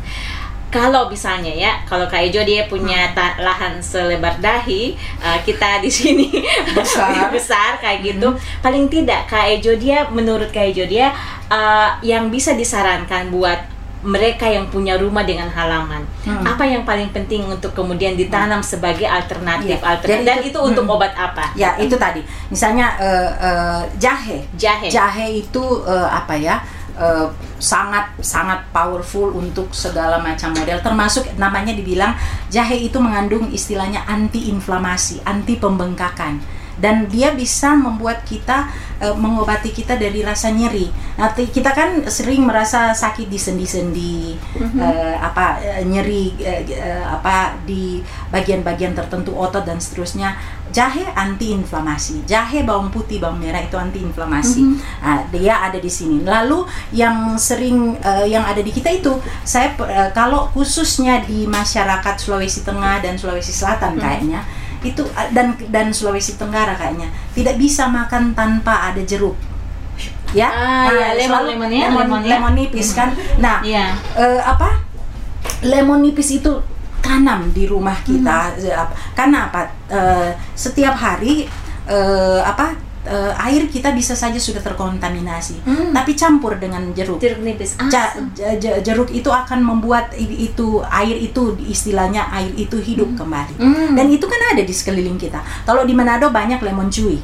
[0.71, 5.91] Kalau misalnya ya, kalau Kak Ejo dia punya ta- lahan selebar dahi, uh, kita di
[5.91, 6.31] sini
[6.79, 7.27] Besar.
[7.35, 8.31] besar kayak gitu.
[8.63, 11.11] Paling tidak Kak Ejo dia menurut Kak Ejo dia
[11.51, 13.59] uh, yang bisa disarankan buat
[14.01, 16.05] mereka yang punya rumah dengan halaman.
[16.25, 16.41] Hmm.
[16.45, 19.87] Apa yang paling penting untuk kemudian ditanam sebagai alternatif Iya.
[19.87, 20.95] alternatif dan itu- itu untuk hmm.
[20.97, 21.53] obat apa?
[21.53, 22.25] Ya, itu tadi.
[22.49, 24.39] Misalnya eh, eh, jahe.
[24.57, 24.89] Jahe.
[24.89, 26.65] Jahe itu eh, apa ya?
[27.01, 27.29] eh,
[27.61, 32.17] sangat sangat powerful untuk segala macam model termasuk namanya dibilang
[32.49, 39.71] jahe itu mengandung istilahnya anti inflamasi, anti pembengkakan dan dia bisa membuat kita eh, mengobati
[39.71, 40.89] kita dari rasa nyeri.
[41.21, 44.35] Nanti kita kan sering merasa sakit di sendi-sendi
[44.81, 48.01] eh, apa eh, nyeri eh, eh, apa di
[48.33, 50.35] bagian-bagian tertentu otot dan seterusnya.
[50.71, 54.79] Jahe anti inflamasi, jahe bawang putih, bawang merah itu anti inflamasi.
[55.03, 56.23] Nah, dia ada di sini.
[56.23, 56.63] Lalu
[56.95, 62.63] yang sering eh, yang ada di kita itu saya eh, kalau khususnya di masyarakat Sulawesi
[62.63, 64.47] Tengah dan Sulawesi Selatan kayaknya
[64.83, 69.37] itu dan dan Sulawesi Tenggara kayaknya tidak bisa makan tanpa ada jeruk.
[70.31, 72.29] Ya, Ah, ya, lemon- lemon ya, lemon, lemon ya.
[72.33, 73.11] lemon nipis kan.
[73.37, 73.93] Nah, Iya.
[74.15, 74.79] eh, apa
[75.61, 76.53] lemon nipis itu
[77.01, 78.61] tanam di rumah kita Hmm.
[78.61, 81.51] Eh, karena apa Eh, setiap hari
[81.85, 85.63] eh, apa eh, air kita bisa saja sudah terkontaminasi.
[85.63, 85.91] Hmm.
[85.91, 87.17] tapi campur dengan jeruk.
[87.19, 87.77] Jeruk nipis.
[87.77, 93.13] Ah, Ja- ja- ja- jeruk itu akan membuat itu air itu istilahnya air itu hidup
[93.15, 93.57] kembali.
[93.57, 93.93] Hmm.
[93.95, 95.41] dan itu kan ada di sekeliling kita.
[95.65, 97.17] Kalau di Manado banyak lemon cuy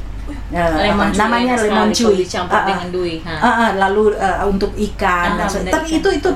[0.47, 2.15] apa, Lemon cuy namanya lemon cuy.
[2.17, 2.65] dicampur Ah, ah.
[2.65, 3.15] dengan dui.
[3.19, 3.33] Ha.
[3.33, 5.99] Ah, ah, lalu eh, untuk ikan Ah, dan benar, tapi ikan.
[5.99, 6.29] itu itu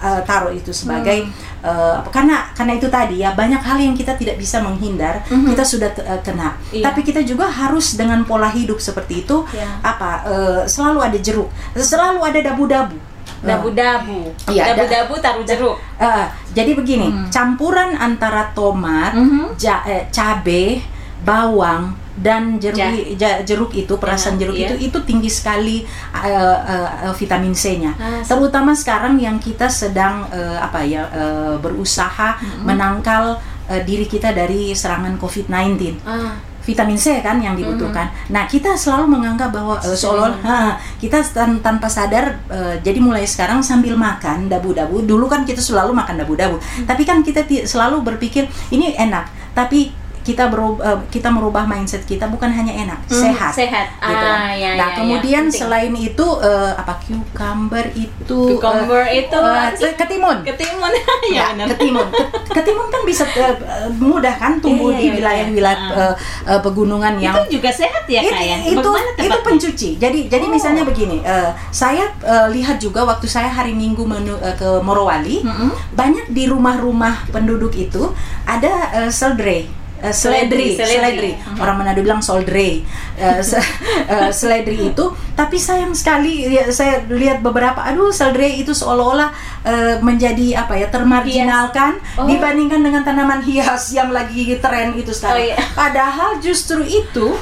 [0.00, 1.32] eh, taruh itu sebagai Hmm.
[1.64, 5.48] apa, karena karena itu tadi ya banyak hal yang kita tidak bisa menghindar Mhm.
[5.48, 6.84] kita sudah eh, kena Iya.
[6.84, 9.64] tapi kita juga harus dengan pola hidup seperti itu Ya.
[9.80, 12.98] apa eh, selalu ada jeruk selalu ada dabu-dabu
[13.44, 14.32] Dabu-dabu.
[14.46, 15.76] Iya, da- Dabu-dabu taruh jeruk.
[15.96, 17.28] Eh, jadi begini Hmm.
[17.28, 19.52] campuran antara tomat Mhm.
[19.54, 20.80] ja, eh, cabe
[21.20, 22.78] bawang dan jeruk
[23.14, 24.70] Ja- jeruk itu perasan Ya, jeruk iya.
[24.70, 25.82] itu itu tinggi sekali
[26.14, 27.92] eh, eh, vitamin C-nya.
[27.94, 33.34] Ah, terutama sekarang yang kita sedang eh, apa ya eh, berusaha menangkal
[33.66, 38.08] eh, diri kita dari serangan COVID-19 Ah, vitamin C kan yang dibutuhkan.
[38.26, 40.56] Nah kita selalu menganggap bahwa eh, seolah ha,
[40.96, 45.02] kita tan- tanpa sadar eh, jadi mulai sekarang sambil makan dabu-dabu.
[45.02, 49.92] Dulu kan kita selalu makan dabu-dabu, tapi kan kita selalu berpikir ini enak, tapi
[50.24, 53.52] kita berub- eh, kita merubah mindset kita bukan hanya enak, Hmm, sehat.
[53.52, 53.86] sehat.
[53.94, 54.24] Gitu.
[54.24, 54.96] Ah, ya, nah ya, ya.
[54.96, 55.60] kemudian Penting.
[55.60, 59.40] selain itu eh, apa cucumber itu Cucumber eh, itu
[59.76, 59.92] sih?
[59.94, 60.40] ketimun.
[60.42, 60.92] ketimun.
[61.28, 62.08] ya, Ya, ketimun.
[62.08, 63.52] Ke- Ketimun kan bisa eh,
[63.94, 66.00] mudah kan tumbuh Iya, di iya, wilayah-wilayah Ah.
[66.00, 66.14] eh,
[66.48, 68.56] eh, pegunungan yang Itu juga sehat ya, itu, Kak ya?
[68.64, 69.88] itu Bagaimana itu pencuci.
[69.98, 70.50] Jadi jadi Oh.
[70.50, 75.44] misalnya begini, eh, saya eh, lihat juga waktu saya hari Minggu menu, eh, ke Morowali,
[75.44, 75.68] Mm-mm.
[75.92, 78.08] banyak di rumah-rumah penduduk itu
[78.44, 79.83] ada eh, seldre.
[80.04, 81.32] Eh, seledri, Seledri, seledri.
[81.32, 81.56] Mhm.
[81.56, 82.84] Orang Manado bilang soldre,
[83.16, 83.56] eh, se-
[84.12, 85.04] eh, seledri itu.
[85.32, 89.32] Tapi sayang sekali, ya, saya lihat beberapa, aduh seledri itu seolah-olah
[89.64, 92.28] eh, menjadi apa ya termarginalkan Oh.
[92.28, 95.34] dibandingkan dengan tanaman hias yang lagi tren itu sekarang.
[95.34, 95.56] Oh, iya.
[95.72, 97.34] Padahal justru itu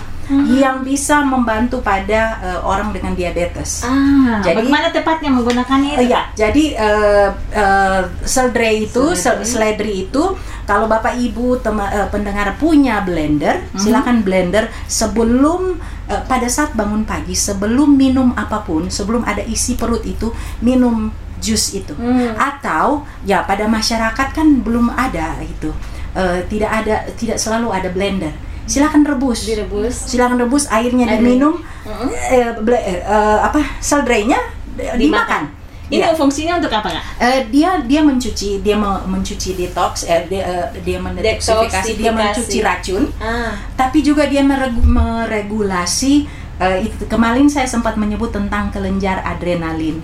[0.52, 3.82] yang bisa membantu pada eh, orang dengan diabetes.
[3.82, 6.04] Ah, Jadi- bagaimana tepatnya menggunakannya itu?
[6.08, 9.46] ya, jadi eh, eh, seldre itu, sel- Seledri.
[9.46, 10.24] seledri itu,
[10.62, 13.78] kalau bapak ibu tema- eh, pendengar punya blender, Mhm.
[13.78, 19.74] silakan blender sebelum eh, pada saat bangun pagi, sebelum minum apa pun, sebelum ada isi
[19.74, 20.28] perut itu
[20.60, 21.90] minum jus itu.
[21.94, 22.34] Hmm.
[22.34, 25.72] Atau ya pada masyarakat kan belum ada itu,
[26.12, 28.36] Eh, tidak ada, tidak selalu ada blender.
[28.64, 29.94] Silakan rebus Direbus.
[30.06, 31.18] silakan rebus airnya Air.
[31.18, 32.08] diminum Mm-mm.
[32.08, 33.02] eh, ble- eh,
[33.40, 34.38] apa seldrenya
[34.74, 36.16] eh, dimakan Ini Iya.
[36.16, 37.04] fungsinya untuk apa, Kak?
[37.20, 42.58] Eh, dia dia mencuci dia me- mencuci detox eh, dia, eh, dia mendetoksifikasi dia mencuci
[42.60, 46.24] racun Ah, tapi juga dia meregu- meregulasi
[46.56, 50.00] eh, itu kemarin saya sempat menyebut tentang kelenjar adrenalin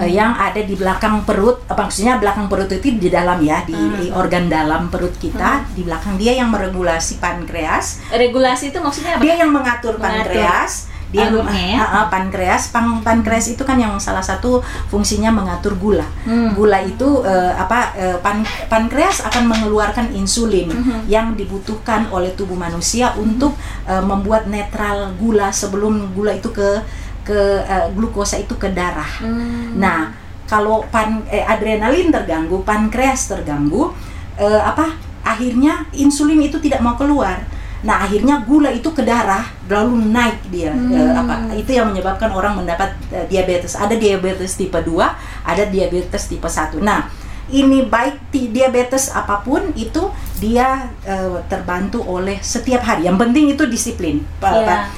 [0.00, 3.72] eh, yang ada di belakang perut apa maksudnya belakang perut itu di dalam ya di,
[3.72, 3.96] Hmm.
[3.96, 9.22] di organ dalam perut kita di belakang dia yang meregulasi pankreas regulasi itu maksudnya apa?
[9.22, 10.00] dia yang mengatur, Mengatur
[10.32, 10.72] pankreas
[11.10, 11.76] dia alurnya ya?
[11.76, 16.54] Ah, ah, pankreas Pan- pankreas itu kan yang salah satu fungsinya mengatur gula Hmm.
[16.54, 20.98] gula itu eh, apa eh, pan- pankreas akan mengeluarkan insulin Mhm.
[21.06, 26.78] yang dibutuhkan oleh tubuh manusia untuk eh, membuat netral gula sebelum gula itu ke
[27.22, 29.76] ke eh, glukosa itu ke darah Hmm.
[29.76, 30.10] Nah,
[30.44, 33.94] kalau pan eh, adrenalin terganggu, pankreas terganggu,
[34.34, 34.96] eh, apa?
[35.22, 37.38] Akhirnya insulin itu tidak mau keluar.
[37.80, 40.90] Nah, akhirnya gula itu ke darah lalu naik dia Hmm.
[40.90, 41.34] eh, apa?
[41.54, 43.72] Itu yang menyebabkan orang mendapat eh, diabetes.
[43.72, 45.06] Ada diabetes tipe 2,
[45.46, 46.82] ada diabetes tipe 1.
[46.82, 47.06] Nah,
[47.50, 53.06] ini baik diabetes apa pun itu dia eh, terbantu oleh setiap hari.
[53.06, 54.16] Yang penting itu disiplin.
[54.40, 54.50] Pa-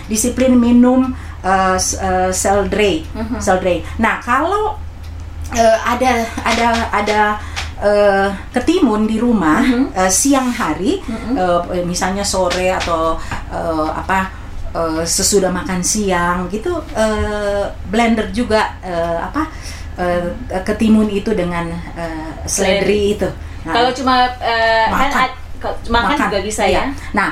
[0.06, 3.02] Disiplin minum eh, s- eh, Seldre.
[3.12, 3.38] Mhm.
[3.38, 3.82] Seldre.
[3.98, 4.78] Nah, kalau
[5.52, 7.20] eh, ada ada ada
[7.82, 9.84] eh, ketimun di rumah Mhm.
[9.92, 11.34] eh, siang hari, Mhm.
[11.34, 13.18] eh, misalnya sore atau
[13.50, 14.30] eh, apa
[14.72, 19.44] eh, sesudah makan siang gitu, eh, blender juga eh, apa
[19.98, 20.24] eh,
[20.62, 23.28] ketimun itu dengan eh, seledri itu.
[23.62, 25.10] Nah, Kalau cuma eh, kan
[25.62, 26.18] Makan.
[26.18, 26.82] makan, juga bisa iya.
[26.82, 26.84] ya.
[27.14, 27.28] Nah,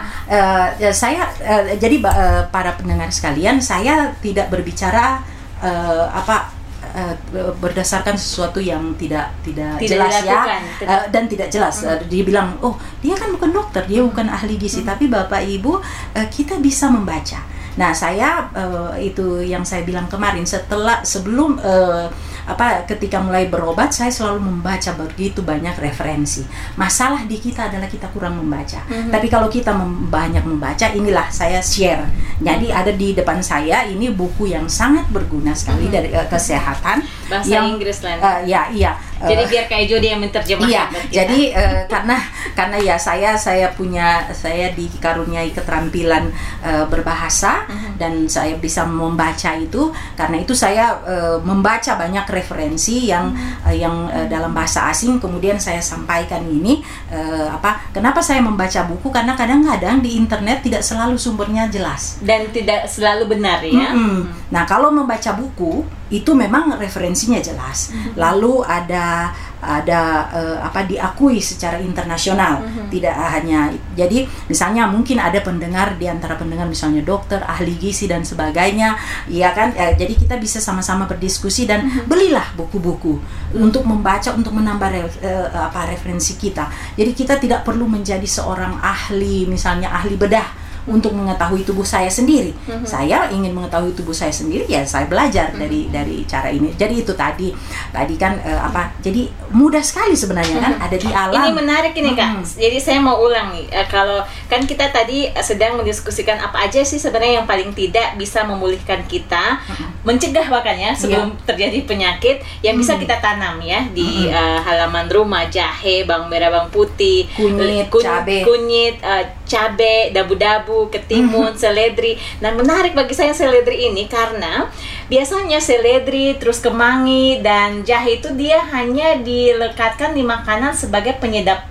[0.78, 5.20] ya, saya eh, jadi eh, para pendengar sekalian, saya tidak berbicara
[5.60, 6.50] eh, apa
[6.94, 7.14] eh,
[7.60, 10.60] berdasarkan sesuatu yang tidak tidak, Tidak jelas dilakukan.
[10.80, 11.76] ya Eh, dan tidak jelas.
[11.84, 15.78] Eh, dia bilang, oh dia kan bukan dokter, dia bukan ahli gizi, tapi bapak ibu
[16.16, 17.42] eh, kita bisa membaca.
[17.78, 22.06] Nah, saya eh, itu yang saya bilang kemarin setelah sebelum eh,
[22.50, 26.42] apa ketika mulai berobat saya selalu membaca begitu banyak referensi.
[26.74, 28.82] Masalah di kita adalah kita kurang membaca.
[28.84, 29.08] Mhm.
[29.08, 32.10] Tapi kalau kita mem- banyak membaca, inilah saya share.
[32.38, 35.92] Jadi ada di depan saya ini buku yang sangat berguna sekali Mhm.
[35.92, 38.16] dari eh, kesehatan Bahasa yang Inggris lah.
[38.16, 38.92] Eh, ya, iya.
[39.20, 40.68] Jadi biar Kak Ejo dia yang menerjemahkan.
[40.70, 41.22] Iya, ya.
[41.22, 42.16] jadi eh, karena
[42.52, 47.90] karena ya saya saya punya saya dikaruniai keterampilan eh, berbahasa Mhm.
[47.96, 53.68] dan saya bisa membaca itu karena itu saya eh, membaca banyak referensi yang Mhm.
[53.68, 58.84] eh, yang eh, dalam bahasa asing kemudian saya sampaikan ini eh, apa kenapa saya membaca
[58.84, 62.16] buku karena kadang-kadang di internet tidak selalu sumbernya jelas.
[62.20, 63.92] dan tidak selalu benar ya.
[63.92, 64.28] Mm-mm.
[64.48, 67.94] Nah, kalau membaca buku itu memang referensinya jelas.
[68.18, 69.30] Lalu ada
[69.60, 72.64] ada eh, apa diakui secara internasional.
[72.90, 78.26] Tidak hanya jadi misalnya mungkin ada pendengar di antara pendengar misalnya dokter, ahli gizi dan
[78.26, 78.96] sebagainya,
[79.30, 79.70] ya kan?
[79.76, 83.20] Eh, jadi kita bisa sama-sama berdiskusi dan belilah buku-buku
[83.54, 86.66] untuk membaca untuk menambah re- eh, apa referensi kita.
[86.98, 92.54] Jadi kita tidak perlu menjadi seorang ahli misalnya ahli bedah untuk mengetahui tubuh saya sendiri.
[92.82, 96.72] Saya ingin mengetahui tubuh saya sendiri ya saya belajar dari dari cara ini.
[96.72, 97.52] Jadi itu tadi
[97.90, 98.94] tadi kan eh, apa?
[98.98, 101.36] Jadi mudah sekali sebenarnya kan ada di alam.
[101.36, 102.28] Ini menarik ini kak.
[102.32, 102.46] Mm-mm.
[102.46, 103.66] Jadi saya mau ulang nih.
[103.68, 108.42] Eh, kalau kan kita tadi sedang mendiskusikan apa aja sih sebenarnya yang paling tidak bisa
[108.42, 109.58] memulihkan kita,
[110.02, 113.00] mencegah bahkan ya sebelum terjadi penyakit yang bisa Mm.
[113.00, 114.34] kita tanam ya di Mm-mm.
[114.34, 118.42] eh, halaman rumah jahe, bawang merah, bawang putih, Kunyit, kun- cabe.
[118.42, 122.14] kunyit, eh, cabe, dabu-dabu, ketimun, seledri.
[122.38, 124.70] Nah menarik bagi saya seledri ini karena
[125.10, 131.66] biasanya seledri, terus kemangi dan jahe itu dia hanya dilekatkan di makanan sebagai penyedap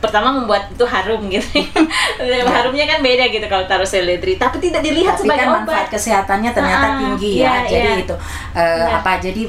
[0.00, 1.60] pertama membuat itu harum gitu
[2.50, 5.86] harumnya kan beda gitu kalau taruh seledri tapi tidak dilihat tapi sebagai kan obat manfaat
[5.90, 7.68] kesehatannya ternyata Ah, tinggi iya, ya.
[7.68, 8.02] Jadi iya.
[8.02, 8.14] itu
[8.50, 8.96] eh, Benar.
[8.96, 9.42] apa jadi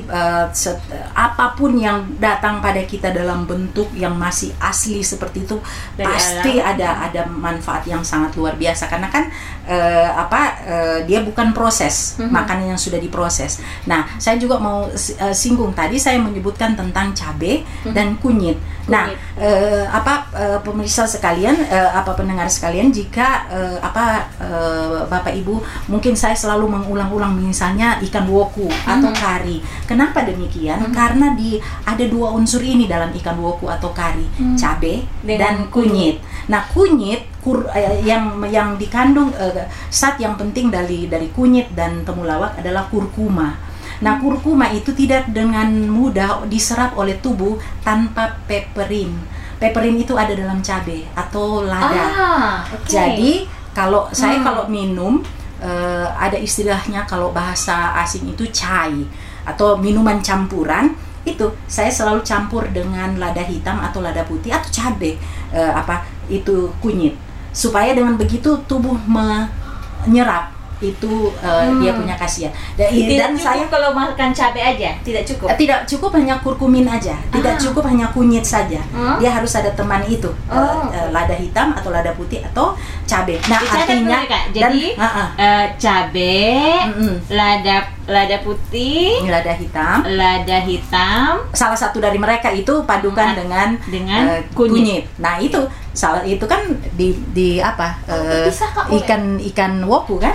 [0.52, 5.58] set- apa pun yang datang pada kita dalam bentuk yang masih asli seperti itu
[5.94, 6.76] Dari pasti alam.
[6.76, 9.32] ada ada manfaat yang sangat luar biasa karena kan
[9.64, 12.28] eh, apa eh, dia bukan proses Mhm.
[12.30, 13.58] makanan yang sudah diproses.
[13.86, 18.60] Nah, saya juga mau eh, singgung tadi saya menyebutkan tentang cabai dan kunyit.
[18.86, 19.08] Nah.
[19.08, 19.20] Kunyit.
[19.38, 25.62] eh, apa eh, pemirsa sekalian, eh, apa pendengar sekalian, jika eh, apa eh, Bapak Ibu,
[25.88, 29.18] mungkin saya selalu mengulang-ulang misalnya ikan woku atau Mhm.
[29.22, 29.58] kari.
[29.86, 30.82] Kenapa demikian?
[30.90, 34.58] Karena di ada dua unsur ini dalam ikan woku atau kari, Hmm.
[34.58, 36.18] cabai Dengan dan kunyit.
[36.50, 42.02] Nah, kunyit kur, eh, yang yang dikandung eh, zat yang penting dari dari kunyit dan
[42.02, 43.62] temulawak adalah kurkuma.
[44.02, 49.14] Nah, kurkuma itu tidak dengan mudah diserap oleh tubuh tanpa peperin.
[49.62, 51.86] Peperin itu ada dalam cabai atau lada.
[51.86, 52.90] ah oke.
[52.90, 53.46] Jadi
[53.78, 54.46] kalau saya Hmm.
[54.50, 55.22] kalau minum
[55.62, 59.06] eh, ada istilahnya kalau bahasa asing itu chai
[59.46, 65.14] atau minuman campuran itu saya selalu campur dengan lada hitam atau lada putih atau cabai
[65.54, 67.14] eh, apa itu kunyit
[67.54, 70.50] supaya dengan begitu tubuh menyerap
[70.82, 71.78] itu eh, Hmm.
[71.78, 75.58] dia punya khasiat dan, tidak dan cukup saya kalau makan cabai aja tidak cukup Eh,
[75.58, 77.62] tidak cukup hanya kurkumin aja, tidak Ah.
[77.62, 78.82] cukup hanya kunyit saja.
[78.90, 79.18] Hmm?
[79.18, 80.90] Dia harus ada teman itu, Oh.
[80.90, 82.74] eh, lada hitam atau lada putih atau
[83.04, 83.38] cabai.
[83.44, 84.44] Nah, Dicatat artinya ya, Kak.
[84.52, 85.30] Jadi, dan, ah.
[85.36, 86.90] Eh, cabai
[87.28, 87.78] lada
[88.08, 89.98] lada putih lada hitam.
[90.10, 95.06] lada hitam Salah satu dari mereka itu padukan Ah, dengan dengan eh, kunyit.
[95.18, 95.60] Nah, itu
[95.92, 96.60] salah itu kan
[96.94, 98.00] di di apa?
[98.48, 99.04] bisa, Kak, boleh.
[99.04, 99.22] ikan
[99.52, 100.32] ikan woku kan?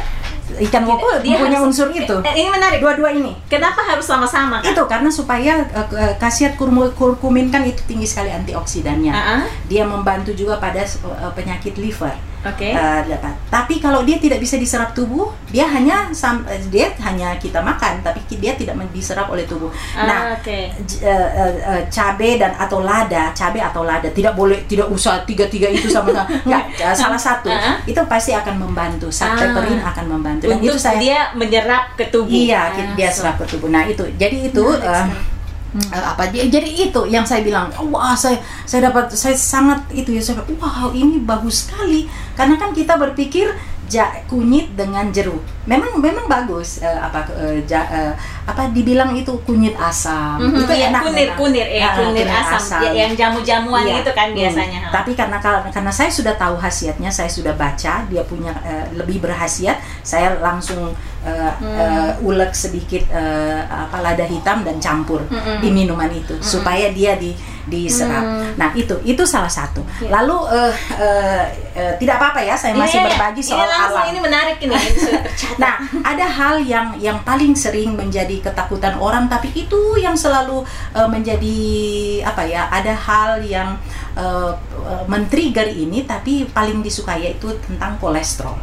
[0.59, 2.17] Ikan woku Dia punya harus- unsur itu.
[2.23, 3.37] Eh, ini menarik Dua-dua ini.
[3.47, 4.61] kenapa harus sama-sama?
[4.61, 9.11] Itu karena supaya eh, ke- khasiat kurmu- kurkumin kan itu tinggi sekali antioksidannya.
[9.11, 9.43] Ah, ah.
[9.67, 10.91] Dia membantu juga pada eh,
[11.33, 12.13] penyakit liver.
[12.43, 13.35] Oke Eh, dapat.
[13.47, 18.01] Tapi kalau dia tidak bisa diserap tubuh, dia hanya sam- eh, dia hanya kita makan,
[18.01, 19.71] tapi dia tidak diserap oleh tubuh.
[19.93, 24.33] Ah, Nah, oke j- eh, eh, eh, cabe dan atau lada, cabe atau lada tidak
[24.33, 26.29] boleh tidak usah tiga-tiga itu sama-sama.
[26.43, 27.49] Enggak, eh, salah satu.
[27.49, 27.81] Ah.
[27.83, 29.09] Itu pasti akan membantu.
[29.09, 29.55] Zat Ah.
[29.87, 30.47] akan membantu.
[30.47, 33.69] Dan untuk itu saya dia menyerap ke tubuh Iya, Ah, dia so- serap ke tubuh.
[33.69, 34.03] Nah, itu.
[34.15, 35.36] Jadi itu Menarik eh,
[35.87, 40.09] Eh, apa dia jadi itu yang saya bilang wah saya saya dapat saya sangat itu
[40.11, 43.53] ya saya wow ini bagus sekali karena kan kita berpikir
[43.87, 48.13] ja, kunyit dengan jeruk memang memang bagus eh, apa eh, ja- eh,
[48.43, 51.37] apa dibilang itu kunyit asam Mhm, itu iya, enak kunir memang.
[51.37, 54.03] kunir ya Ah, kunir kunir asam, Ya, yang jamu-jamuan Iya.
[54.03, 54.39] itu kan Hmm.
[54.39, 59.21] biasanya Tapi karena karena saya sudah tahu khasiatnya, saya sudah baca dia punya eh, lebih
[59.21, 60.91] berhasiat, saya langsung
[61.27, 61.75] eh, Hmm.
[61.75, 65.59] eh, ulek sedikit eh, apa lada hitam dan campur Mm-mm.
[65.59, 67.35] di minuman itu supaya dia di
[67.67, 68.23] diserap.
[68.23, 68.55] Hmm.
[68.55, 69.83] Nah, itu itu salah satu.
[69.99, 70.15] Iya.
[70.15, 74.13] Lalu eh, eh, eh, tidak apa-apa ya, saya masih Iya, berbagi soal langsung, alam.
[74.15, 74.77] ini menarik ini.
[75.63, 75.75] Nah,
[76.07, 80.63] ada hal yang yang paling sering menjadi ketakutan orang, tapi itu yang selalu
[80.95, 81.59] eh, menjadi
[82.23, 82.71] apa ya?
[82.71, 83.75] Ada hal yang
[84.15, 84.53] eh,
[84.87, 88.55] eh, men-trigger ini, tapi paling disukai yaitu tentang kolesterol.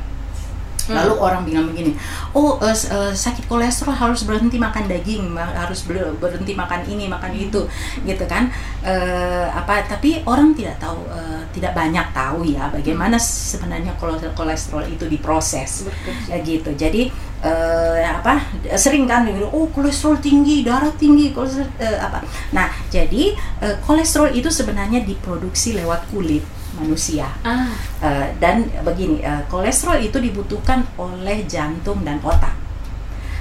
[0.92, 1.96] Lalu orang bilang begini,
[2.36, 5.88] oh uh, uh, sakit kolesterol harus berhenti makan daging, harus
[6.20, 7.64] berhenti makan ini, makan itu,
[8.04, 8.52] gitu kan?
[8.84, 9.88] Uh, apa?
[9.88, 13.96] Tapi orang tidak tahu, uh, tidak banyak tahu ya bagaimana sebenarnya
[14.36, 15.88] kolesterol itu diproses,
[16.28, 16.76] ya, gitu.
[16.76, 17.08] Jadi
[17.48, 18.44] uh, apa?
[18.76, 19.24] Sering kan,
[19.56, 22.20] oh kolesterol tinggi, darah tinggi, kolesterol uh, apa?
[22.52, 23.32] Nah, jadi
[23.64, 26.44] uh, kolesterol itu sebenarnya diproduksi lewat kulit
[26.78, 27.30] manusia.
[27.46, 27.70] Ah.
[28.02, 32.54] Uh, dan begini, uh, kolesterol itu dibutuhkan oleh jantung dan otak.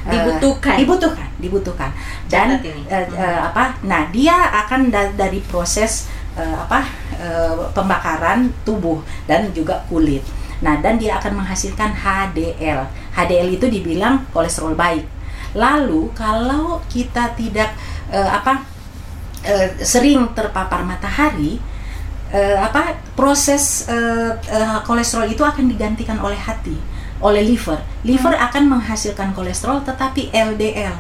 [0.03, 0.74] Dibutuhkan.
[0.74, 1.91] Uh, dibutuhkan, dibutuhkan.
[2.26, 3.78] Dan uh, uh, apa?
[3.87, 4.35] Nah, dia
[4.66, 6.85] akan da dari proses uh, apa?
[7.22, 10.26] Uh, pembakaran tubuh dan juga kulit.
[10.62, 12.87] Nah, dan dia akan menghasilkan HDL.
[13.14, 15.07] HDL itu dibilang kolesterol baik.
[15.55, 17.74] Lalu kalau kita tidak
[18.11, 18.68] uh, apa?
[19.43, 21.59] Uh, sering terpapar matahari,
[22.33, 26.74] uh, apa proses uh, uh, kolesterol itu akan digantikan oleh hati,
[27.20, 27.78] oleh liver.
[28.03, 28.47] Liver hmm.
[28.51, 30.97] akan menghasilkan kolesterol tetapi LDL,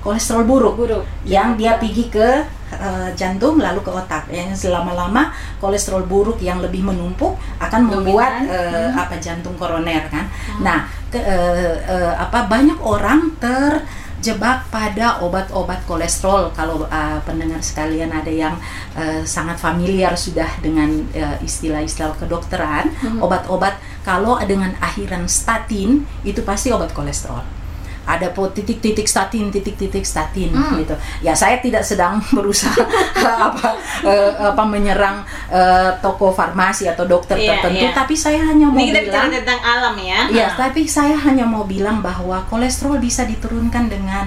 [0.00, 1.04] kolesterol buruk, buruk.
[1.28, 2.28] yang dia pergi ke
[2.74, 4.32] uh, jantung lalu ke otak.
[4.32, 8.96] Yang selama-lama kolesterol buruk yang lebih menumpuk akan membuat uh, hmm.
[8.96, 10.26] apa jantung koroner kan.
[10.26, 10.64] Hmm.
[10.64, 10.78] Nah,
[11.12, 13.84] ke, uh, uh, apa banyak orang ter
[14.20, 16.52] jebak pada obat-obat kolesterol.
[16.56, 18.56] Kalau uh, pendengar sekalian ada yang
[18.96, 23.20] uh, sangat familiar sudah dengan uh, istilah-istilah kedokteran, mm-hmm.
[23.20, 27.59] obat-obat kalau dengan akhiran statin itu pasti obat kolesterol
[28.16, 30.82] ada po titik-titik statin, titik-titik statin hmm.
[30.82, 30.94] gitu.
[31.22, 32.82] Ya saya tidak sedang berusaha
[33.22, 37.94] apa uh, apa menyerang uh, toko farmasi atau dokter yeah, tertentu, yeah.
[37.94, 40.20] tapi saya hanya mau Ini kita bilang tentang alam ya.
[40.30, 44.26] Ya, tapi saya hanya mau bilang bahwa kolesterol bisa diturunkan dengan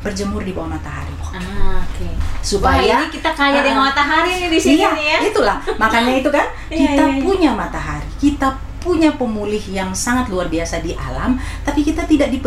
[0.00, 1.12] berjemur di bawah matahari.
[1.30, 2.00] Ah, oke.
[2.00, 2.12] Okay.
[2.40, 5.18] Supaya Wah, ini kita kaya uh, dengan matahari nih di sini iya, ya.
[5.28, 7.22] Itulah, makanya itu kan iya, kita iya, iya.
[7.22, 8.48] punya matahari, kita
[8.80, 12.40] punya pemulih yang sangat luar biasa di alam, tapi kita tidak di,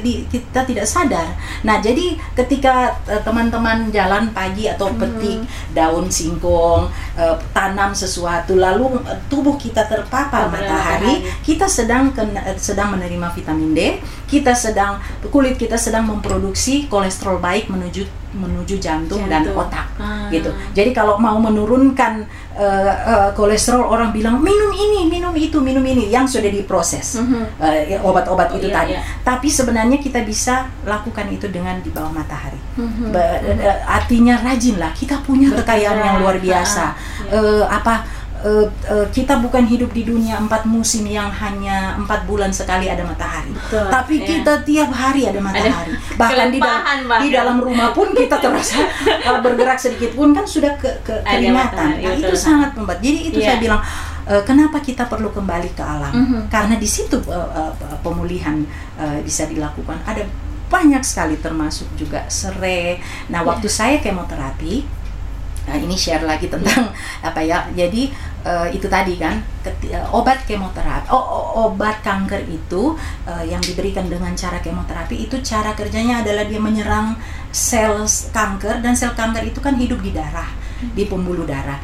[0.00, 1.36] di kita tidak sadar.
[1.62, 5.76] Nah, jadi ketika eh, teman-teman uh, jalan pagi atau petik hmm.
[5.76, 6.88] daun singkong,
[7.20, 13.28] uh, tanam sesuatu, lalu uh, tubuh kita terpapar matahari, matahari, kita sedang kena, sedang menerima
[13.36, 13.80] vitamin D,
[14.24, 19.30] kita sedang kulit kita sedang memproduksi kolesterol baik menuju menuju jantung, jantung.
[19.30, 20.26] dan otak ah.
[20.28, 20.50] gitu.
[20.74, 22.26] Jadi kalau mau menurunkan
[22.58, 27.24] uh, uh, kolesterol orang bilang minum ini, minum itu, minum ini yang sudah diproses mm
[27.24, 27.44] -hmm.
[27.62, 28.94] uh, obat-obat oh, itu iya, tadi.
[28.98, 29.02] Iya.
[29.22, 32.58] Tapi sebenarnya kita bisa lakukan itu dengan di bawah matahari.
[32.74, 33.08] Mm -hmm.
[33.14, 36.84] uh, artinya rajinlah kita punya kekayaan yang luar biasa.
[37.30, 38.13] Ah, uh, apa
[38.44, 43.02] uh, uh, kita bukan hidup di dunia empat musim yang hanya empat bulan sekali ada
[43.02, 44.26] matahari, Betul, tapi ya.
[44.28, 45.96] kita tiap hari ada matahari.
[45.96, 46.74] Ada bahkan di, da
[47.24, 48.84] di dalam rumah pun kita terasa
[49.24, 52.04] uh, bergerak sedikit pun kan sudah ke, ke keringatan.
[52.04, 53.00] Nah, itu sangat membuat.
[53.00, 53.56] Jadi itu yeah.
[53.56, 53.80] saya bilang
[54.28, 56.12] uh, kenapa kita perlu kembali ke alam?
[56.12, 56.40] Mm -hmm.
[56.52, 57.72] Karena di situ uh, uh,
[58.04, 58.60] pemulihan
[59.00, 60.04] uh, bisa dilakukan.
[60.04, 60.28] Ada
[60.68, 63.00] banyak sekali termasuk juga serai.
[63.32, 63.76] Nah, waktu yeah.
[63.76, 65.03] saya kemoterapi
[65.64, 66.92] Nah, ini share lagi tentang
[67.28, 67.64] apa ya.
[67.72, 68.12] Jadi
[68.44, 72.92] uh, itu tadi kan uh, obat kemoterapi, oh, oh, obat kanker itu
[73.24, 77.16] uh, yang diberikan dengan cara kemoterapi itu cara kerjanya adalah dia menyerang
[77.48, 80.52] sel kanker dan sel kanker itu kan hidup di darah,
[80.92, 81.80] di pembuluh darah.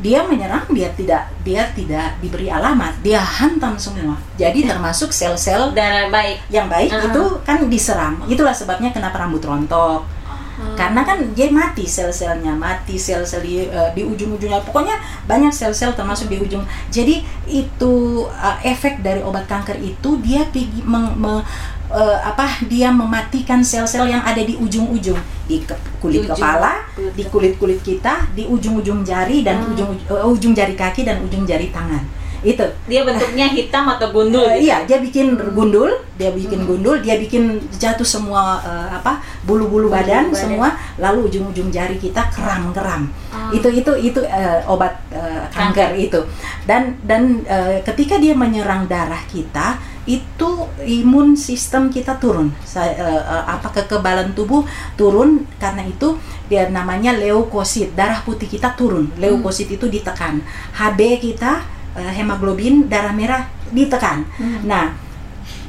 [0.00, 4.16] Dia menyerang, dia tidak dia tidak diberi alamat, dia hantam semua.
[4.40, 7.08] Jadi termasuk sel-sel darah baik yang baik uh -huh.
[7.12, 8.16] itu kan diserang.
[8.24, 10.19] Itulah sebabnya kenapa rambut rontok
[10.60, 10.76] Hmm.
[10.76, 14.60] Karena kan dia mati sel-selnya, mati sel-sel di, uh, di ujung-ujungnya.
[14.60, 16.60] Pokoknya banyak sel-sel termasuk di ujung.
[16.92, 21.40] Jadi itu uh, efek dari obat kanker itu dia pergi meng, me,
[21.88, 25.16] uh, apa dia mematikan sel-sel yang ada di ujung-ujung
[25.48, 29.72] di ke, kulit ujung, kepala, kulit di kulit-kulit kita, di ujung-ujung jari dan hmm.
[29.72, 34.40] ujung uh, ujung jari kaki dan ujung jari tangan itu dia bentuknya hitam atau gundul
[34.40, 34.72] uh, gitu?
[34.72, 36.68] iya dia bikin gundul dia bikin hmm.
[36.68, 42.32] gundul dia bikin jatuh semua uh, apa bulu-bulu badan, badan semua lalu ujung-ujung jari kita
[42.32, 43.52] keram-keram oh.
[43.52, 46.20] itu itu itu uh, obat uh, kanker, kanker itu
[46.64, 49.76] dan dan uh, ketika dia menyerang darah kita
[50.08, 54.64] itu imun sistem kita turun Saya, uh, uh, apa kekebalan tubuh
[54.96, 56.16] turun karena itu
[56.48, 59.76] dia namanya leukosit darah putih kita turun leukosit hmm.
[59.76, 60.40] itu ditekan
[60.72, 64.26] HB kita uh, hemoglobin darah merah ditekan.
[64.36, 64.66] Hmm.
[64.66, 64.94] Nah,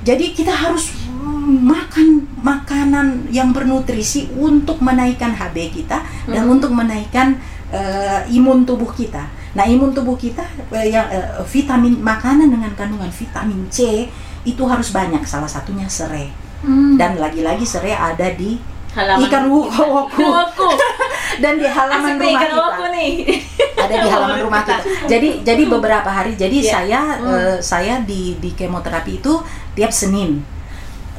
[0.02, 0.94] jadi kita harus
[1.46, 6.34] makan makanan yang bernutrisi untuk menaikkan HB kita hmm.
[6.34, 7.38] dan untuk menaikkan
[7.70, 9.26] uh, imun tubuh kita.
[9.52, 10.42] Nah, imun tubuh kita
[10.72, 14.10] uh, yang uh, vitamin makanan dengan kandungan vitamin C
[14.42, 15.22] itu harus banyak.
[15.28, 16.30] Salah satunya serai.
[16.62, 16.98] Hmm.
[16.98, 18.58] Dan lagi-lagi serai ada di
[18.92, 19.88] halaman ikan woku
[21.44, 23.12] dan di halaman Asik rumah kita nih.
[23.92, 24.80] Ada di halaman rumah kita
[25.12, 26.72] jadi jadi beberapa hari jadi yeah.
[26.72, 27.28] saya hmm.
[27.28, 29.34] uh, saya di di kemoterapi itu
[29.76, 30.44] tiap Senin.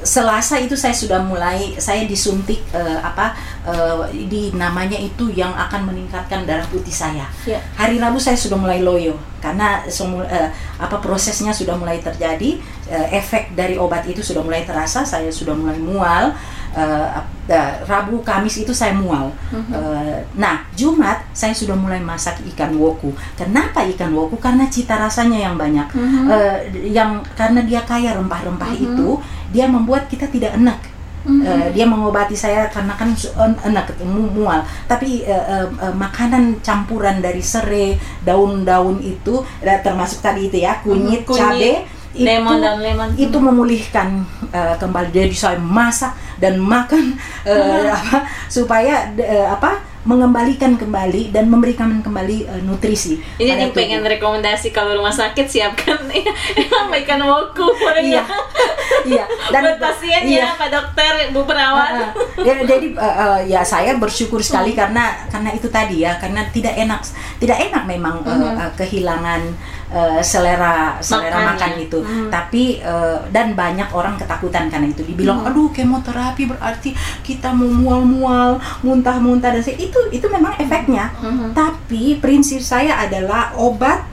[0.02, 5.94] Selasa itu saya sudah mulai saya disuntik eh, apa eh, di namanya itu yang akan
[5.94, 7.30] meningkatkan darah putih saya.
[7.46, 7.62] Ya.
[7.78, 10.50] Hari Rabu saya sudah mulai loyo karena semula eh,
[10.82, 12.58] apa prosesnya sudah mulai terjadi,
[12.90, 16.34] eh, efek dari obat itu sudah mulai terasa, saya sudah mulai mual.
[16.72, 17.08] Eh,
[17.48, 19.28] eh, Rabu Kamis itu saya mual.
[19.52, 23.10] Eh, nah Jumat saya sudah mulai masak ikan woku.
[23.34, 24.36] Kenapa ikan woku?
[24.36, 25.84] Karena cita rasanya yang banyak.
[26.26, 26.58] Eh,
[26.90, 30.80] yang karena dia kaya rempah-rempah itu, dia membuat kita tidak enak.
[31.22, 33.14] Eh, dia mengobati saya karena kan
[33.62, 34.58] enak mu- mual
[34.88, 37.94] tapi eh, eh, eh, makanan campuran dari serai
[38.26, 39.38] daun-daun itu
[39.78, 41.72] termasuk tadi itu ya kunyit, Mhm, kunyit, cabe
[42.12, 43.08] itu lemon dan lemon.
[43.16, 44.08] itu memulihkan
[44.52, 47.16] eh, kembali jadi saya masak dan makan
[47.48, 53.78] eh, apa supaya eh, apa mengembalikan kembali dan memberikan kembali eh, nutrisi Ini yang tubuh.
[53.78, 55.98] pengen rekomendasi kalau rumah sakit siapkan.
[57.02, 57.66] Ikan woku
[58.02, 58.22] iya.
[59.10, 59.24] iya.
[59.50, 60.58] Buat pasiennya iya.
[60.58, 62.14] Pak Dokter Bu Perawat.
[62.14, 66.18] Uh, uh, ya, jadi uh, uh, ya saya bersyukur sekali karena karena itu tadi ya
[66.18, 67.00] karena tidak enak
[67.42, 69.54] tidak enak memang uh, uh, kehilangan
[69.92, 71.48] uh, selera selera Makannya.
[71.52, 72.28] makan itu Mhm.
[72.28, 76.90] tapi uh, dan banyak orang ketakutan karena itu dibilang aduh kemoterapi berarti
[77.22, 81.52] kita mau mual-mual muntah-muntah dan se- itu itu memang efeknya Mhm.
[81.52, 84.08] tapi prinsip saya adalah obat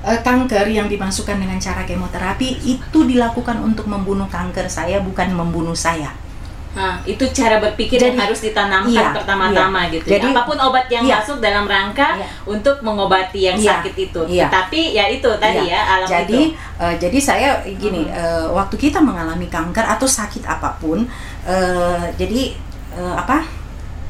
[0.00, 5.74] eh, kanker yang dimasukkan dengan cara kemoterapi itu dilakukan untuk membunuh kanker saya bukan membunuh
[5.76, 6.14] saya.
[6.68, 9.92] Nah, itu cara berpikir Jadi, yang harus ditanamkan iya, pertama-tama iya.
[9.98, 10.06] gitu.
[10.06, 10.12] ya.
[10.20, 11.16] Jadi, Apa pun obat yang iya.
[11.18, 12.26] masuk dalam rangka Iya.
[12.44, 14.20] untuk mengobati yang Iya, sakit itu.
[14.28, 14.46] iya.
[14.46, 15.74] Tapi ya itu tadi Iya.
[15.74, 16.54] ya alam jadi itu.
[16.78, 21.02] eh, jadi saya gini eh, waktu kita mengalami kanker atau sakit apa pun
[21.42, 22.54] eh, jadi
[22.94, 23.42] eh, apa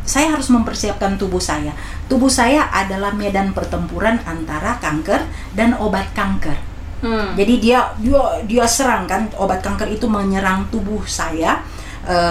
[0.03, 1.73] saya harus mempersiapkan tubuh saya
[2.05, 5.21] tubuh saya adalah medan pertempuran antara kanker
[5.53, 6.57] dan obat kanker
[6.99, 7.31] Hmm.
[7.33, 11.63] jadi dia dia dia serang kan obat kanker itu menyerang tubuh saya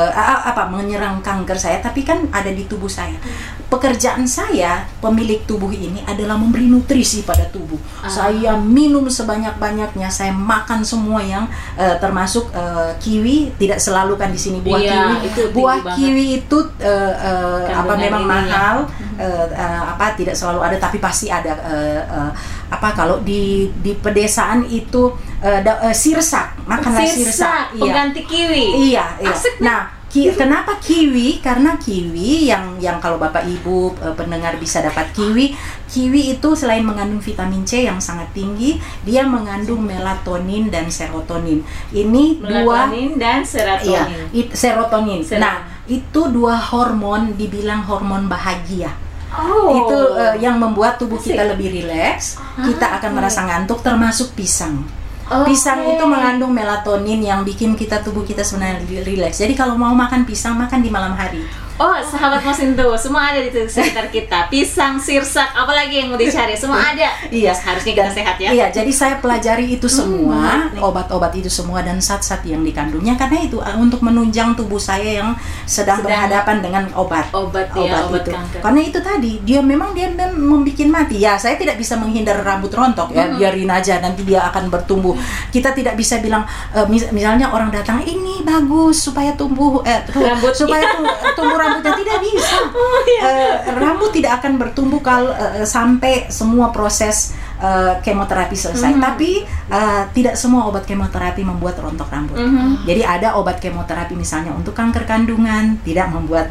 [0.09, 3.17] a- apa menyerang kanker saya tapi kan ada di tubuh saya
[3.65, 8.07] pekerjaan saya pemilik tubuh ini adalah memberi nutrisi pada tubuh Ah.
[8.07, 11.45] saya minum sebanyak banyaknya saya makan semua yang
[11.75, 15.97] eh, termasuk eh, kiwi tidak selalu kan di sini buah Iya, kiwi itu buah banget.
[15.97, 18.33] kiwi itu eh, eh, apa memang ininya.
[18.39, 18.77] mahal
[19.15, 22.31] eh, eh, apa tidak selalu ada tapi pasti ada eh, eh,
[22.69, 23.43] apa kalau di
[23.77, 28.63] di pedesaan itu eh, da- eh, sirsak makanlah sirsak, iya pengganti kiwi.
[28.91, 34.11] iya iya Asik nah ki- kenapa kiwi karena kiwi yang yang kalau bapak ibu eh,
[34.13, 35.55] pendengar bisa dapat kiwi
[35.87, 42.39] kiwi itu selain mengandung vitamin C yang sangat tinggi dia mengandung melatonin dan serotonin ini
[42.39, 43.87] dua Melatonin dan serotonin.
[43.87, 44.03] Iya,
[44.35, 45.19] it- serotonin.
[45.23, 45.43] Serotonin.
[45.43, 45.55] Nah,
[45.87, 48.91] itu dua hormon dibilang hormon bahagia.
[49.27, 49.71] Oh.
[49.75, 51.35] Itu eh, yang membuat tubuh Asik.
[51.35, 54.87] kita lebih rileks, kita akan merasa ngantuk termasuk pisang.
[55.27, 55.51] Oke.
[55.51, 59.43] Pisang itu mengandung melatonin yang bikin kita tubuh kita sebenarnya rileks.
[59.43, 61.66] Jadi kalau mau makan pisang makan di malam hari.
[61.77, 64.49] Oh, sahabat Mosinto, semua ada di sekitar kita.
[64.49, 67.13] Pisang, sirsak, apalagi yang mau dicari, semua ada.
[67.29, 68.49] Iya, harusnya kita Dan- sehat ya.
[68.49, 70.81] Iya, jadi saya pelajari itu semua, nih.
[70.81, 75.37] obat-obat itu semua dan zat-zat yang dikandungnya karena itu eh, untuk menunjang tubuh saya yang
[75.63, 77.29] sedang, Sedang- berhadapan dengan obat.
[77.29, 78.31] Obat ya, obat itu.
[78.33, 78.59] kanker.
[78.59, 81.21] Karena itu tadi dia memang dia mem- membuat mati.
[81.21, 83.37] Ya, saya tidak bisa menghindar rambut rontok ya, Hmm.
[83.37, 85.13] biarin aja nanti dia akan bertumbuh.
[85.53, 86.41] Kita tidak bisa bilang
[86.73, 90.57] eh, mis- misalnya orang datang ini bagus supaya tumbuh eh Rambut.
[90.57, 91.05] supaya tu-
[91.35, 92.57] tumbuh rambutnya tidak bisa.
[92.77, 93.21] Oh, iya.
[93.27, 98.95] Eh, rambut tidak akan bertumbuh kalau eh, sampai semua proses eh, kemoterapi selesai.
[98.95, 99.01] Mhm.
[99.01, 102.37] Tapi eh, tidak semua obat kemoterapi membuat rontok rambut.
[102.37, 102.85] Mhm.
[102.85, 106.49] Jadi ada obat kemoterapi misalnya untuk kanker kandungan tidak membuat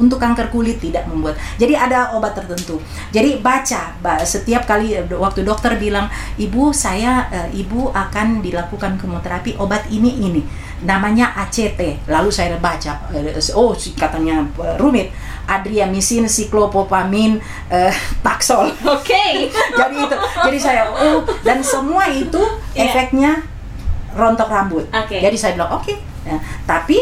[0.00, 1.36] untuk kanker kulit tidak membuat.
[1.60, 2.80] Jadi ada obat tertentu.
[3.12, 6.08] Jadi baca ba- setiap kali waktu dokter bilang,
[6.40, 10.40] "Ibu, saya ibu akan dilakukan kemoterapi obat ini ini."
[10.82, 12.06] Namanya ACT.
[12.06, 15.10] Lalu saya baca, eh, oh katanya eh, rumit.
[15.48, 17.40] Adriamycin, siklopopamin,
[17.72, 17.88] eh,
[18.26, 19.48] taksol Oke.
[19.80, 22.36] jadi itu jadi saya oh dan semua itu
[22.76, 22.84] Iya.
[22.84, 23.32] efeknya
[24.12, 25.16] rontok rambut Oke.
[25.16, 25.96] jadi saya bilang oke
[26.28, 26.36] Ya,
[26.68, 27.00] tapi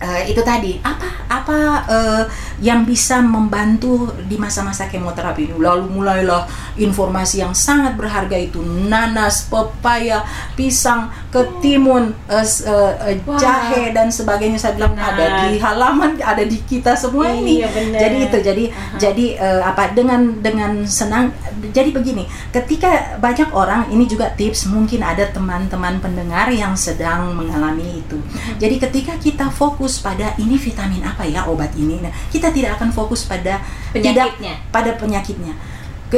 [0.00, 2.22] eh, itu tadi apa apa eh,
[2.62, 6.46] yang bisa membantu di masa-masa kemoterapi ini lalu mulailah
[6.78, 10.22] informasi yang sangat berharga itu nanas pepaya
[10.54, 13.34] pisang ketimun eh, s- eh, eh, Wah.
[13.34, 15.10] jahe dan sebagainya saya bilang Benar.
[15.10, 17.98] ada di halaman ada di kita semua ini Iya, benar.
[17.98, 18.96] jadi itu jadi Aha.
[18.96, 21.34] jadi eh, apa dengan dengan senang
[21.68, 27.98] jadi begini ketika banyak orang ini juga tips mungkin ada teman-teman pendengar yang sedang mengalami
[27.98, 28.22] itu
[28.56, 32.92] jadi ketika kita fokus pada ini vitamin apa ya obat ini nah, kita tidak akan
[32.92, 33.58] fokus pada
[33.90, 34.54] tidak Penyakitnya.
[34.70, 35.54] pada penyakitnya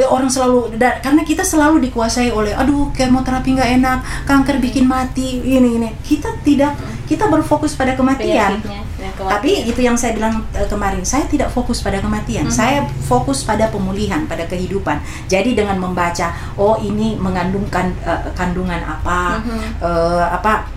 [0.03, 5.79] orang selalu karena kita selalu dikuasai oleh aduh kemoterapi nggak enak kanker bikin mati ini
[5.79, 6.75] ini kita tidak
[7.07, 8.83] kita berfokus pada kematian kematian.
[9.15, 12.51] tapi itu yang saya bilang eh, kemarin saya tidak fokus pada kematian Mhm.
[12.51, 16.27] saya fokus pada pemulihan pada kehidupan jadi dengan membaca
[16.57, 19.59] oh ini mengandungkan eh, kandungan apa Mhm.
[19.79, 20.67] eh, apa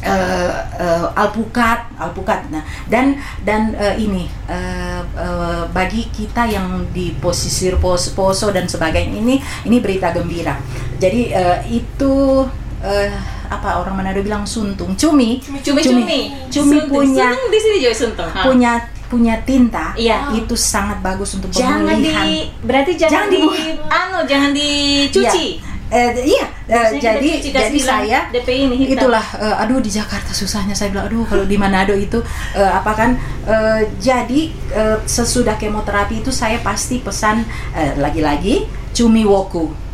[0.00, 7.12] eh, eh, alpukat alpukat nah dan dan eh, ini eh, eh, bagi kita yang di
[7.14, 10.54] posisi pos, poso dan sebagainya ini ini berita gembira
[10.96, 12.46] jadi eh, itu
[12.78, 13.10] eh,
[13.48, 16.36] apa orang Manado bilang suntung cumi Cumi-cumi.
[16.46, 16.84] cumi Suntung.
[16.86, 18.28] punya Suntung di sini juga suntung.
[18.28, 18.42] Ha.
[18.44, 18.72] punya
[19.08, 20.36] punya tinta Iya.
[20.36, 23.88] itu sangat bagus untuk Jangan pemulihan di berarti jangan, Jangan di dibuang.
[23.88, 25.46] anu jangan dicuci.
[25.88, 29.08] Eh, iya, eh, jadi jadi saya DP ini hitam.
[29.08, 30.76] itulah eh, aduh di Jakarta susahnya.
[30.76, 32.20] Saya bilang aduh kalau di Manado itu
[32.52, 33.10] eh, apa kan?
[33.48, 37.40] Eh, jadi eh, sesudah kemoterapi itu saya pasti pesan
[37.72, 39.87] eh, lagi-lagi cumi woku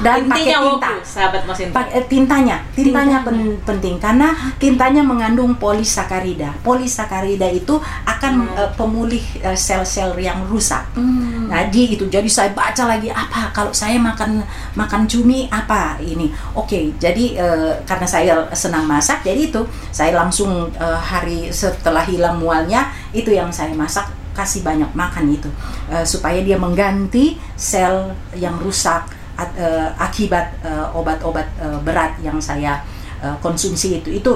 [0.00, 1.74] dan pakai tinta woku, sahabat Mas Indra.
[1.76, 6.56] Pak- eh, tintanya, tintanya pen- penting karena tintanya mengandung polisakarida.
[6.64, 8.56] Polisakarida itu akan Hmm.
[8.56, 10.80] eh, pemulih eh, sel-sel yang rusak.
[10.96, 11.52] Hmm.
[11.52, 14.40] Nah, di itu jadi saya baca lagi apa kalau saya makan
[14.72, 16.32] makan cumi apa ini.
[16.56, 22.40] Oke, jadi eh, karena saya senang masak jadi itu saya langsung eh, hari setelah hilang
[22.40, 25.50] mualnya itu yang saya masak kasih banyak makan itu
[25.92, 29.04] Eh, supaya dia mengganti sel yang rusak
[29.42, 32.78] at- eh, akibat eh, obat-obat eh, berat yang saya
[33.18, 34.32] eh, konsumsi itu itu